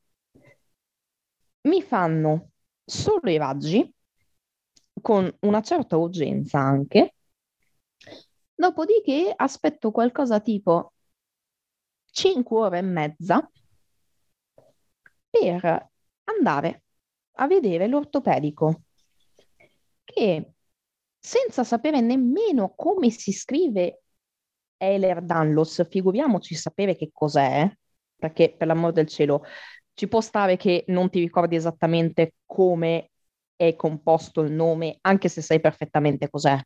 mi 1.63 1.83
fanno 1.83 2.51
solo 2.85 3.31
i 3.31 3.37
raggi 3.37 3.93
con 5.01 5.33
una 5.41 5.61
certa 5.63 5.97
urgenza 5.97 6.59
anche, 6.59 7.16
dopodiché 8.55 9.33
aspetto 9.35 9.91
qualcosa 9.91 10.41
tipo 10.41 10.93
5 12.11 12.59
ore 12.59 12.79
e 12.79 12.83
mezza 12.83 13.51
per 15.31 15.91
andare 16.25 16.83
a 17.39 17.47
vedere 17.47 17.87
l'ortopedico 17.87 18.83
che 20.05 20.53
senza 21.19 21.65
sapere 21.65 22.01
nemmeno 22.01 22.73
come 22.75 23.11
si 23.11 23.33
scrive 23.33 24.03
Ehlers-Danlos, 24.79 25.89
figuriamoci 25.89 26.55
sapere 26.55 26.97
che 26.97 27.11
cos'è, 27.13 27.71
perché 28.17 28.55
per 28.57 28.69
l'amor 28.69 28.93
del 28.93 29.09
cielo 29.09 29.43
ci 29.95 30.09
può 30.09 30.21
stare 30.21 30.57
che 30.57 30.85
non 30.89 31.11
ti 31.11 31.19
ricordi 31.19 31.57
esattamente 31.57 32.35
come 32.47 33.11
è 33.57 33.75
composto 33.75 34.43
il 34.43 34.53
nome, 34.53 34.99
anche 35.01 35.29
se 35.29 35.41
sai 35.41 35.61
perfettamente 35.61 36.31
cos'è. 36.31 36.59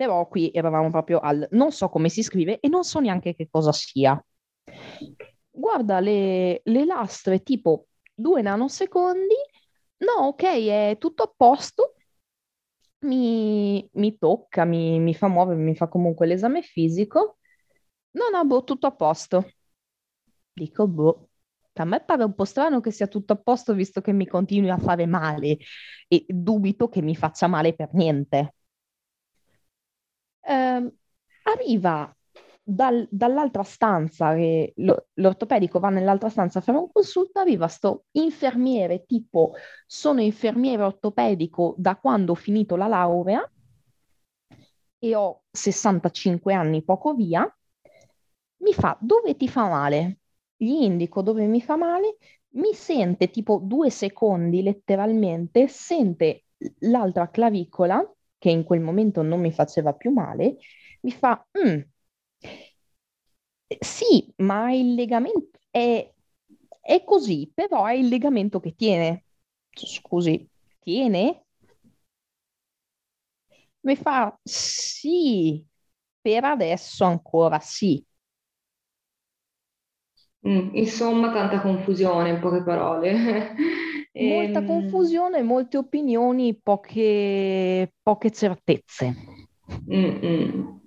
Però 0.00 0.26
qui 0.28 0.50
eravamo 0.54 0.90
proprio 0.90 1.18
al 1.20 1.46
non 1.50 1.72
so 1.72 1.88
come 1.90 2.08
si 2.08 2.22
scrive 2.22 2.58
e 2.60 2.68
non 2.68 2.84
so 2.84 3.00
neanche 3.00 3.34
che 3.34 3.48
cosa 3.50 3.70
sia. 3.72 4.18
Guarda 5.50 6.00
le, 6.00 6.60
le 6.64 6.84
lastre 6.84 7.42
tipo 7.42 7.86
due 8.14 8.42
nanosecondi, 8.42 9.34
no, 9.98 10.26
ok, 10.28 10.42
è 10.42 10.96
tutto 10.98 11.22
a 11.24 11.32
posto, 11.36 11.94
mi, 13.00 13.88
mi 13.94 14.18
tocca, 14.18 14.64
mi, 14.64 14.98
mi 15.00 15.14
fa 15.14 15.28
muovere, 15.28 15.58
mi 15.60 15.74
fa 15.76 15.88
comunque 15.88 16.26
l'esame 16.26 16.62
fisico. 16.62 17.38
No, 18.12 18.28
no, 18.30 18.44
boh, 18.44 18.64
tutto 18.64 18.86
a 18.86 18.92
posto. 18.94 19.46
Dico, 20.52 20.86
boh, 20.88 21.28
a 21.74 21.84
me 21.84 22.00
pare 22.04 22.24
un 22.24 22.34
po' 22.34 22.44
strano 22.44 22.80
che 22.80 22.90
sia 22.90 23.06
tutto 23.06 23.32
a 23.32 23.36
posto 23.36 23.72
visto 23.74 24.00
che 24.00 24.12
mi 24.12 24.26
continui 24.26 24.70
a 24.70 24.76
fare 24.78 25.06
male 25.06 25.58
e 26.08 26.24
dubito 26.28 26.88
che 26.88 27.00
mi 27.02 27.16
faccia 27.16 27.46
male 27.46 27.74
per 27.74 27.90
niente. 27.94 28.54
Arriva 31.44 32.14
dal, 32.62 33.06
dall'altra 33.10 33.62
stanza, 33.62 34.34
che 34.34 34.72
lo, 34.76 35.08
l'ortopedico 35.14 35.80
va 35.80 35.88
nell'altra 35.88 36.28
stanza 36.28 36.58
a 36.60 36.62
fare 36.62 36.78
un 36.78 36.90
consulto, 36.92 37.40
arriva 37.40 37.66
sto 37.68 38.04
infermiere 38.12 39.04
tipo 39.06 39.52
sono 39.86 40.20
infermiere 40.20 40.82
ortopedico 40.82 41.74
da 41.76 41.96
quando 41.96 42.32
ho 42.32 42.36
finito 42.36 42.76
la 42.76 42.86
laurea 42.86 43.50
e 44.98 45.14
ho 45.14 45.42
65 45.50 46.52
anni 46.54 46.84
poco 46.84 47.14
via, 47.14 47.42
mi 48.58 48.72
fa 48.72 48.96
dove 49.00 49.36
ti 49.36 49.48
fa 49.48 49.68
male? 49.68 50.18
Gli 50.56 50.82
indico 50.82 51.22
dove 51.22 51.46
mi 51.46 51.62
fa 51.62 51.76
male, 51.76 52.18
mi 52.50 52.74
sente 52.74 53.30
tipo 53.30 53.60
due 53.62 53.90
secondi 53.90 54.62
letteralmente, 54.62 55.68
sente 55.68 56.44
l'altra 56.80 57.30
clavicola 57.30 58.06
che 58.36 58.50
in 58.50 58.64
quel 58.64 58.80
momento 58.80 59.22
non 59.22 59.40
mi 59.40 59.52
faceva 59.52 59.94
più 59.94 60.10
male, 60.10 60.58
mi 61.02 61.10
fa, 61.12 61.46
mm, 61.56 61.80
sì, 63.80 64.32
ma 64.38 64.72
il 64.72 64.94
legamento 64.94 65.58
è, 65.70 66.12
è 66.80 67.04
così, 67.04 67.50
però 67.54 67.86
è 67.86 67.94
il 67.94 68.08
legamento 68.08 68.60
che 68.60 68.74
tiene. 68.74 69.24
Scusi, 69.72 70.48
tiene? 70.80 71.44
Mi 73.82 73.96
fa 73.96 74.38
sì, 74.42 75.64
per 76.20 76.44
adesso 76.44 77.04
ancora 77.04 77.58
sì. 77.60 78.04
Mm, 80.46 80.70
insomma, 80.74 81.30
tanta 81.32 81.60
confusione 81.60 82.30
in 82.30 82.40
poche 82.40 82.62
parole. 82.62 83.54
Molta 84.18 84.62
Ehm, 84.62 84.64
confusione, 84.64 85.42
molte 85.42 85.76
opinioni, 85.78 86.54
poche, 86.60 87.92
poche 88.02 88.30
certezze. 88.30 89.20
mm, 89.86 90.20
mm. 90.22 90.79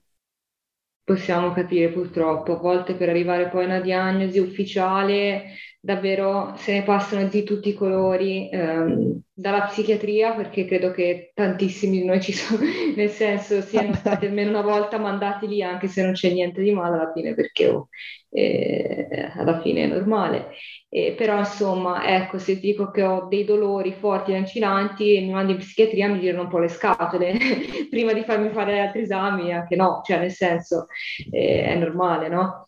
Possiamo 1.06 1.52
capire 1.52 1.90
purtroppo, 1.92 2.54
a 2.54 2.58
volte 2.60 2.96
per 2.96 3.10
arrivare 3.10 3.50
poi 3.50 3.64
a 3.64 3.68
una 3.68 3.80
diagnosi 3.82 4.40
ufficiale, 4.40 5.56
davvero 5.86 6.54
se 6.56 6.72
ne 6.72 6.84
passano 6.84 7.28
di 7.28 7.44
tutti 7.44 7.68
i 7.70 7.74
colori, 7.74 8.50
ehm, 8.50 9.20
dalla 9.34 9.64
psichiatria, 9.64 10.34
perché 10.34 10.64
credo 10.66 10.92
che 10.92 11.32
tantissimi 11.36 12.00
di 12.00 12.06
noi 12.06 12.22
ci 12.22 12.32
sono, 12.32 12.62
nel 12.96 13.10
senso 13.10 13.60
siano 13.62 13.94
stati 13.94 14.26
almeno 14.26 14.52
una 14.52 14.62
volta 14.62 14.98
mandati 14.98 15.46
lì, 15.46 15.62
anche 15.62 15.88
se 15.90 16.02
non 16.02 16.14
c'è 16.14 16.32
niente 16.32 16.62
di 16.62 16.72
male 16.72 16.96
alla 16.96 17.12
fine, 17.12 17.34
perché 17.36 17.68
oh, 17.68 17.90
eh, 18.30 19.08
alla 19.36 19.60
fine 19.60 19.84
è 19.84 19.88
normale. 19.88 20.52
Eh, 20.88 21.16
però 21.18 21.38
insomma, 21.40 22.06
ecco, 22.08 22.38
se 22.38 22.60
dico 22.60 22.90
che 22.90 23.04
ho 23.04 23.28
dei 23.28 23.44
dolori 23.44 23.92
forti 23.92 24.32
e 24.32 24.36
lancinanti 24.36 25.16
e 25.18 25.22
mi 25.22 25.32
mando 25.32 25.52
in 25.52 25.58
psichiatria 25.58 26.08
mi 26.08 26.20
girano 26.22 26.44
un 26.44 26.50
po' 26.50 26.60
le 26.60 26.70
scatole 26.70 27.36
prima 27.90 28.14
di 28.14 28.24
farmi 28.24 28.50
fare 28.52 28.80
altri 28.80 29.02
esami, 29.02 29.52
anche 29.52 29.76
no, 29.76 30.02
cioè 30.06 30.20
nel 30.20 30.32
senso 30.32 30.86
eh, 31.32 31.66
è 31.66 31.76
normale, 31.76 32.30
no? 32.30 32.68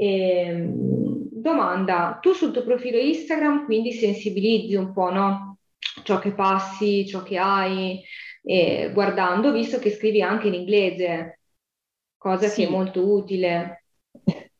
Ehm, 0.00 1.28
domanda, 1.32 2.18
tu 2.20 2.32
sul 2.32 2.52
tuo 2.52 2.62
profilo 2.64 2.98
Instagram 2.98 3.64
quindi 3.64 3.92
sensibilizzi 3.92 4.74
un 4.76 4.92
po', 4.92 5.10
no? 5.10 5.58
Ciò 6.04 6.18
che 6.18 6.32
passi, 6.34 7.06
ciò 7.06 7.22
che 7.22 7.36
hai, 7.38 8.00
eh, 8.42 8.90
guardando, 8.92 9.52
visto 9.52 9.78
che 9.78 9.90
scrivi 9.90 10.22
anche 10.22 10.48
in 10.48 10.54
inglese, 10.54 11.40
cosa 12.16 12.52
che 12.52 12.64
è 12.66 12.66
Sì, 12.66 12.70
molto 12.70 13.08
utile. 13.12 13.84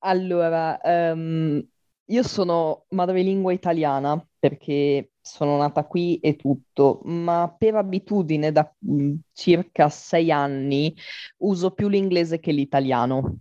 allora, 0.00 0.80
ehm, 0.80 1.66
io 2.10 2.22
sono 2.22 2.86
madrelingua 2.90 3.52
italiana 3.52 4.24
perché 4.38 5.12
sono 5.20 5.56
nata 5.58 5.84
qui 5.86 6.18
e 6.20 6.36
tutto, 6.36 7.00
ma 7.04 7.54
per 7.56 7.74
abitudine 7.74 8.52
da 8.52 8.72
mm, 8.90 9.14
circa 9.32 9.88
sei 9.90 10.30
anni 10.30 10.94
uso 11.38 11.72
più 11.72 11.88
l'inglese 11.88 12.38
che 12.40 12.52
l'italiano, 12.52 13.38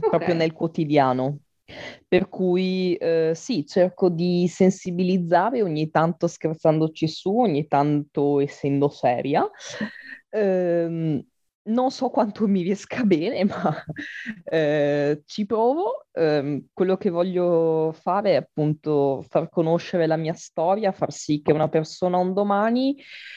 Ok, 0.00 0.08
proprio 0.08 0.34
nel 0.34 0.52
quotidiano. 0.52 1.38
Per 2.08 2.28
cui 2.28 2.94
eh, 2.96 3.32
sì, 3.34 3.64
cerco 3.66 4.10
di 4.10 4.46
sensibilizzare 4.48 5.62
ogni 5.62 5.90
tanto 5.90 6.26
scherzandoci 6.26 7.08
su, 7.08 7.34
ogni 7.38 7.66
tanto 7.66 8.40
essendo 8.40 8.88
seria. 8.88 9.48
Ehm, 10.30 11.24
non 11.64 11.90
so 11.90 12.08
quanto 12.10 12.48
mi 12.48 12.62
riesca 12.62 13.04
bene, 13.04 13.44
ma 13.44 13.84
eh, 14.44 15.22
ci 15.24 15.46
provo. 15.46 16.06
Ehm, 16.12 16.66
quello 16.72 16.96
che 16.96 17.10
voglio 17.10 17.92
fare 17.92 18.32
è 18.32 18.34
appunto 18.36 19.24
far 19.28 19.48
conoscere 19.48 20.06
la 20.06 20.16
mia 20.16 20.34
storia, 20.34 20.92
far 20.92 21.12
sì 21.12 21.40
che 21.40 21.52
una 21.52 21.68
persona 21.68 22.18
un 22.18 22.32
domani 22.34 22.96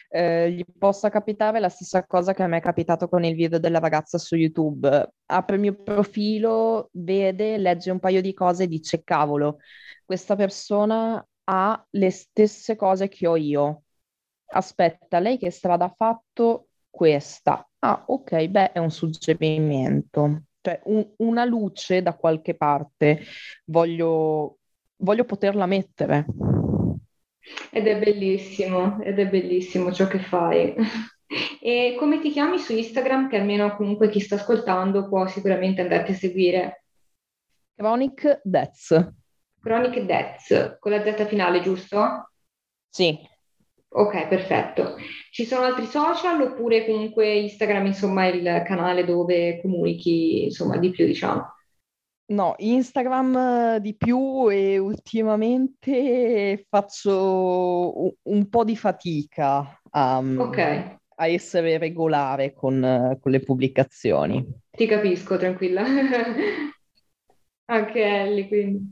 eh, 0.10 0.52
gli 0.52 0.64
possa 0.78 1.10
capitare 1.10 1.60
la 1.60 1.70
stessa 1.70 2.06
cosa 2.06 2.34
che 2.34 2.44
a 2.44 2.48
me 2.48 2.58
è 2.58 2.62
capitato 2.62 3.08
con 3.08 3.24
il 3.24 3.36
video 3.36 3.60
della 3.60 3.80
ragazza 3.80 4.18
su 4.18 4.36
YouTube. 4.36 5.12
Apre 5.28 5.56
il 5.56 5.62
mio 5.62 5.76
profilo, 5.76 6.90
vede, 6.94 7.58
legge 7.58 7.92
un 7.92 8.00
paio 8.00 8.22
di 8.22 8.34
cose 8.34 8.64
e 8.64 8.68
dice, 8.68 9.04
cavolo, 9.04 9.58
questa 10.04 10.36
persona 10.36 11.26
ha 11.46 11.86
le 11.92 12.10
stesse 12.12 12.76
cose 12.76 13.08
che 13.08 13.28
ho 13.28 13.36
io. 13.36 13.84
Aspetta, 14.48 15.20
lei 15.20 15.38
che 15.38 15.52
strada 15.52 15.86
ha 15.86 15.94
fatto? 15.96 16.68
Questa. 16.96 17.68
Ah, 17.80 18.04
ok, 18.08 18.46
beh, 18.48 18.72
è 18.72 18.80
un 18.80 18.90
suggerimento. 18.92 20.44
Cioè, 20.62 20.82
un- 20.86 21.08
una 21.18 21.44
luce 21.46 22.02
da 22.02 22.16
qualche 22.16 22.56
parte 22.56 23.22
voglio, 23.66 24.60
voglio 24.98 25.26
poterla 25.26 25.66
mettere. 25.66 26.26
ed 27.72 27.88
è 27.88 27.98
bellissimo, 28.00 29.02
ed 29.04 29.20
è 29.20 29.28
bellissimo 29.28 29.92
ciò 29.94 30.08
che 30.08 30.20
fai. 30.20 30.74
E 31.60 31.96
come 31.98 32.20
ti 32.22 32.30
chiami 32.32 32.60
su 32.60 32.74
Instagram, 32.74 33.28
che 33.30 33.38
almeno 33.38 33.76
comunque 33.76 34.10
chi 34.10 34.20
sta 34.20 34.36
ascoltando 34.36 35.08
può 35.10 35.28
sicuramente 35.28 35.82
andarti 35.82 36.12
a 36.12 36.16
seguire? 36.16 36.84
Chronic 37.78 38.42
Deaths. 38.44 38.92
Chronic 39.62 40.06
Deaths, 40.06 40.78
con 40.80 40.94
la 40.94 41.04
Z 41.04 41.28
finale, 41.28 41.60
giusto? 41.62 42.30
Sì, 42.90 43.20
Ok, 43.98 44.28
perfetto. 44.28 44.98
Ci 45.32 45.46
sono 45.46 45.64
altri 45.64 45.86
social 45.86 46.42
oppure 46.42 46.86
comunque 46.86 47.34
Instagram, 47.34 47.86
insomma, 47.86 48.26
è 48.26 48.34
il 48.34 48.64
canale 48.66 49.06
dove 49.06 49.62
comunichi, 49.62 50.44
insomma, 50.44 50.76
di 50.78 50.90
più, 50.90 51.06
diciamo. 51.06 51.54
no, 52.28 52.56
Instagram 52.58 53.38
eh, 53.38 53.80
di 53.80 53.96
più 53.96 54.50
e 54.52 54.78
ultimamente 54.78 56.66
faccio 56.70 58.14
un, 58.22 58.50
po' 58.50 58.66
di 58.66 58.76
fatica 58.76 59.80
a, 59.92 60.18
Ok, 60.18 60.98
a 61.16 61.28
essere 61.28 61.78
regolare 61.78 62.54
con, 62.54 63.18
con 63.22 63.32
le 63.32 63.40
pubblicazioni. 63.40 64.46
ti 64.72 64.88
capisco, 64.88 65.38
tranquilla. 65.38 65.84
Anche 67.72 68.04
Ellie, 68.04 68.48
quindi. 68.50 68.92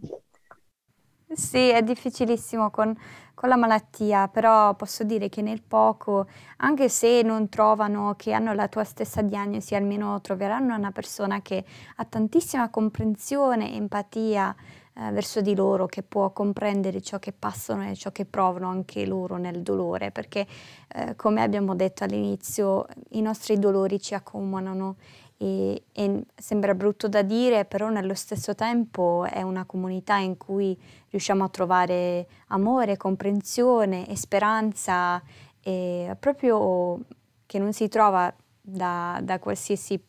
Sì, 1.35 1.69
è 1.69 1.81
difficilissimo 1.81 2.69
con, 2.69 2.95
con 3.33 3.49
la 3.49 3.55
malattia, 3.55 4.27
però 4.27 4.75
posso 4.75 5.03
dire 5.03 5.29
che 5.29 5.41
nel 5.41 5.61
poco, 5.61 6.27
anche 6.57 6.89
se 6.89 7.21
non 7.23 7.49
trovano 7.49 8.13
che 8.15 8.31
hanno 8.31 8.53
la 8.53 8.67
tua 8.67 8.83
stessa 8.83 9.21
diagnosi, 9.21 9.75
almeno 9.75 10.21
troveranno 10.21 10.75
una 10.75 10.91
persona 10.91 11.41
che 11.41 11.63
ha 11.95 12.05
tantissima 12.05 12.69
comprensione 12.69 13.71
e 13.71 13.75
empatia 13.75 14.55
eh, 14.95 15.11
verso 15.11 15.41
di 15.41 15.55
loro, 15.55 15.87
che 15.87 16.03
può 16.03 16.29
comprendere 16.31 17.01
ciò 17.01 17.17
che 17.17 17.33
passano 17.33 17.89
e 17.89 17.95
ciò 17.95 18.11
che 18.11 18.25
provano 18.25 18.69
anche 18.69 19.05
loro 19.05 19.37
nel 19.37 19.63
dolore, 19.63 20.11
perché 20.11 20.45
eh, 20.87 21.15
come 21.15 21.41
abbiamo 21.41 21.73
detto 21.73 22.03
all'inizio, 22.03 22.85
i 23.11 23.21
nostri 23.21 23.57
dolori 23.57 23.99
ci 23.99 24.13
accomunano 24.13 24.97
e, 25.43 25.83
e 25.91 26.23
sembra 26.35 26.73
brutto 26.73 27.09
da 27.09 27.21
dire, 27.21 27.65
però 27.65 27.89
nello 27.89 28.13
stesso 28.13 28.55
tempo 28.55 29.25
è 29.25 29.41
una 29.41 29.65
comunità 29.65 30.15
in 30.15 30.37
cui 30.37 30.77
riusciamo 31.09 31.43
a 31.43 31.49
trovare 31.49 32.27
amore, 32.47 32.95
comprensione 32.95 34.07
e 34.07 34.15
speranza, 34.15 35.21
e 35.61 36.15
proprio 36.17 36.99
che 37.45 37.59
non 37.59 37.73
si 37.73 37.89
trova 37.89 38.33
da, 38.61 39.19
da 39.21 39.39
qualsiasi 39.39 40.01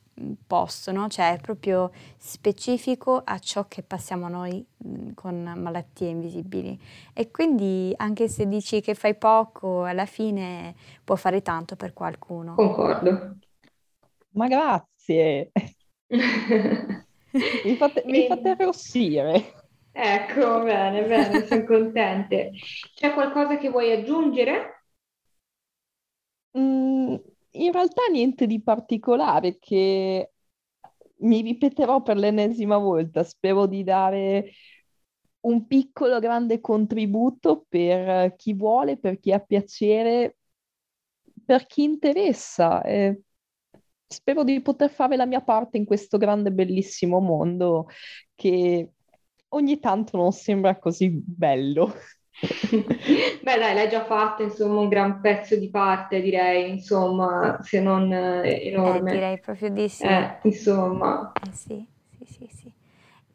posto, 0.46 0.92
no? 0.92 1.08
Cioè 1.08 1.34
è 1.34 1.40
proprio 1.40 1.90
specifico 2.16 3.20
a 3.24 3.36
ciò 3.40 3.66
che 3.66 3.82
passiamo 3.82 4.28
noi 4.28 4.64
mh, 4.76 5.14
con 5.14 5.42
malattie 5.56 6.10
invisibili. 6.10 6.80
E 7.12 7.32
quindi 7.32 7.92
anche 7.96 8.28
se 8.28 8.46
dici 8.46 8.80
che 8.80 8.94
fai 8.94 9.16
poco, 9.16 9.82
alla 9.82 10.06
fine 10.06 10.76
può 11.02 11.16
fare 11.16 11.42
tanto 11.42 11.74
per 11.74 11.92
qualcuno. 11.92 12.54
Concordo. 12.54 13.36
Ma 14.36 14.48
grazie, 14.48 14.93
mi 17.64 17.76
fate, 17.76 18.04
mi 18.06 18.22
fate 18.24 18.50
arrossire. 18.50 19.54
Ecco, 19.96 20.62
bene, 20.62 21.04
bene, 21.06 21.46
sono 21.46 21.64
contente. 21.64 22.52
C'è 22.94 23.12
qualcosa 23.14 23.56
che 23.58 23.70
vuoi 23.70 23.92
aggiungere? 23.92 24.84
Mm, 26.56 27.14
in 27.52 27.72
realtà 27.72 28.02
niente 28.10 28.46
di 28.46 28.62
particolare 28.62 29.58
che 29.58 30.32
mi 31.18 31.40
ripeterò 31.42 32.02
per 32.02 32.16
l'ennesima 32.16 32.78
volta. 32.78 33.24
Spero 33.24 33.66
di 33.66 33.82
dare 33.84 34.50
un 35.40 35.66
piccolo 35.66 36.18
grande 36.20 36.60
contributo 36.60 37.66
per 37.68 38.34
chi 38.36 38.54
vuole, 38.54 38.98
per 38.98 39.18
chi 39.20 39.32
ha 39.32 39.40
piacere, 39.40 40.36
per 41.44 41.66
chi 41.66 41.82
interessa. 41.82 42.82
e 42.82 43.22
spero 44.06 44.44
di 44.44 44.60
poter 44.62 44.90
fare 44.90 45.16
la 45.16 45.26
mia 45.26 45.40
parte 45.42 45.76
in 45.78 45.84
questo 45.84 46.18
grande, 46.18 46.52
bellissimo 46.52 47.20
mondo 47.20 47.88
che 48.34 48.92
ogni 49.48 49.78
tanto 49.80 50.16
non 50.16 50.32
sembra 50.32 50.78
così 50.78 51.08
bello. 51.10 51.92
Beh, 53.42 53.58
dai, 53.58 53.74
l'hai 53.74 53.88
già 53.88 54.04
fatto, 54.04 54.42
insomma, 54.42 54.80
un 54.80 54.88
gran 54.88 55.20
pezzo 55.20 55.56
di 55.56 55.70
parte, 55.70 56.20
direi, 56.20 56.70
insomma, 56.70 57.58
se 57.62 57.80
non 57.80 58.12
eh, 58.12 58.60
Eh, 58.82 59.00
enorme. 59.00 59.10
direi 59.10 59.38
proprio 59.40 59.70
di 59.70 59.88
sì. 59.88 60.06
Eh, 60.06 60.38
insomma, 60.44 61.32
Eh 61.32 61.52
sì, 61.52 61.86
sì, 62.18 62.24
sì, 62.26 62.48
sì. 62.52 62.72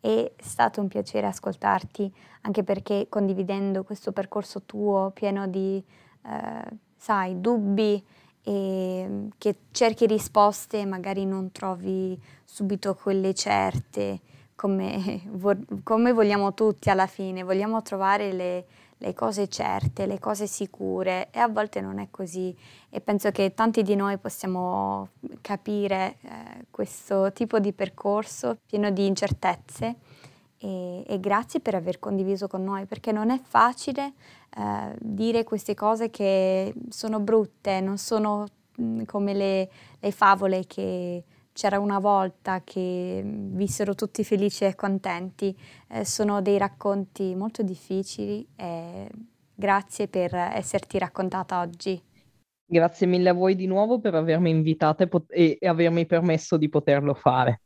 È 0.02 0.32
stato 0.40 0.82
un 0.82 0.88
piacere 0.88 1.28
ascoltarti, 1.28 2.12
anche 2.42 2.64
perché 2.64 3.08
condividendo 3.10 3.84
questo 3.84 4.12
percorso 4.12 4.64
tuo 4.64 5.12
pieno 5.14 5.48
di, 5.48 5.84
eh, 6.26 6.64
sai, 6.96 7.40
dubbi 7.42 8.04
e 8.50 9.06
mm, 9.08 9.28
che 9.38 9.56
cerchi 9.70 10.08
risposte 10.08 10.80
e 10.80 10.86
magari 10.86 11.24
non 11.24 11.52
trovi 11.52 12.20
subito 12.44 12.96
quelle 12.96 13.36
certe, 13.36 14.22
come, 14.56 15.22
come 15.84 16.12
vogliamo 16.12 16.56
tutti 16.56 16.90
alla 16.90 17.06
fine, 17.06 17.44
vogliamo 17.44 17.84
trovare 17.84 18.34
le, 18.34 18.66
le 18.98 19.14
cose 19.14 19.48
certe, 19.48 20.08
le 20.08 20.18
cose 20.18 20.48
sicure 20.48 21.28
e 21.30 21.38
a 21.38 21.48
volte 21.48 21.80
non 21.80 22.00
è 22.00 22.08
così. 22.10 22.56
E 22.90 23.00
penso 23.02 23.30
che 23.30 23.54
tanti 23.54 23.84
di 23.84 23.96
noi 23.96 24.18
possiamo 24.18 25.10
capire 25.42 26.18
eh, 26.22 26.66
questo 26.72 27.32
tipo 27.34 27.60
di 27.60 27.72
percorso 27.72 28.58
pieno 28.66 28.90
di 28.90 29.06
incertezze 29.06 29.96
e, 30.60 31.04
e, 31.08 31.20
grazie 31.20 31.62
per 31.62 31.76
aver 31.76 32.00
condiviso 32.00 32.48
con 32.48 32.64
noi 32.64 32.86
perché 32.86 33.12
non 33.12 33.30
è 33.30 33.40
facile 33.42 34.14
eh, 34.58 34.96
dire 35.00 35.44
queste 35.44 35.74
cose 35.74 36.10
che 36.10 36.74
sono 36.90 37.20
brutte, 37.20 37.80
non 37.80 37.98
sono 37.98 38.46
mh, 38.76 38.84
mm, 38.84 39.04
come 39.04 39.34
le, 39.34 39.70
le, 40.00 40.12
favole 40.12 40.66
che 40.68 41.24
c'era 41.54 41.80
una 41.80 42.00
volta 42.00 42.62
che 42.64 43.22
vissero 43.26 43.96
tutti 43.96 44.24
felici 44.24 44.66
e 44.66 44.76
contenti, 44.76 45.58
eh, 45.90 46.06
sono 46.06 46.42
dei 46.42 46.58
racconti 46.58 47.36
molto 47.36 47.64
difficili 47.64 48.46
e 48.56 49.10
grazie 49.56 50.08
per 50.08 50.34
esserti 50.36 50.98
raccontata 50.98 51.60
oggi. 51.62 52.02
Grazie 52.66 53.08
mille 53.08 53.30
a 53.30 53.34
voi 53.34 53.56
di 53.56 53.66
nuovo 53.66 54.00
per 54.00 54.14
avermi 54.14 54.50
invitata 54.50 55.04
e, 55.04 55.08
pot- 55.08 55.32
e, 55.32 55.58
e 55.60 55.68
avermi 55.68 56.06
permesso 56.06 56.56
di 56.56 56.70
poterlo 56.70 57.14
fare. 57.14 57.62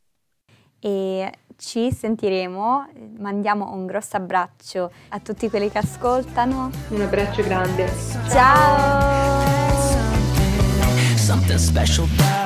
E 0.80 1.32
ci 1.58 1.92
sentiremo, 1.92 2.88
mandiamo 3.20 3.72
un 3.74 3.86
grosso 3.86 4.18
abbraccio 4.18 4.92
a 5.10 5.20
tutti 5.20 5.50
quelli 5.50 5.70
che 5.70 5.80
ascoltano. 5.80 6.70
Un 6.90 7.02
abbraccio 7.02 7.44
grande. 7.44 7.92
Ciao! 8.30 9.54
You. 11.98 12.43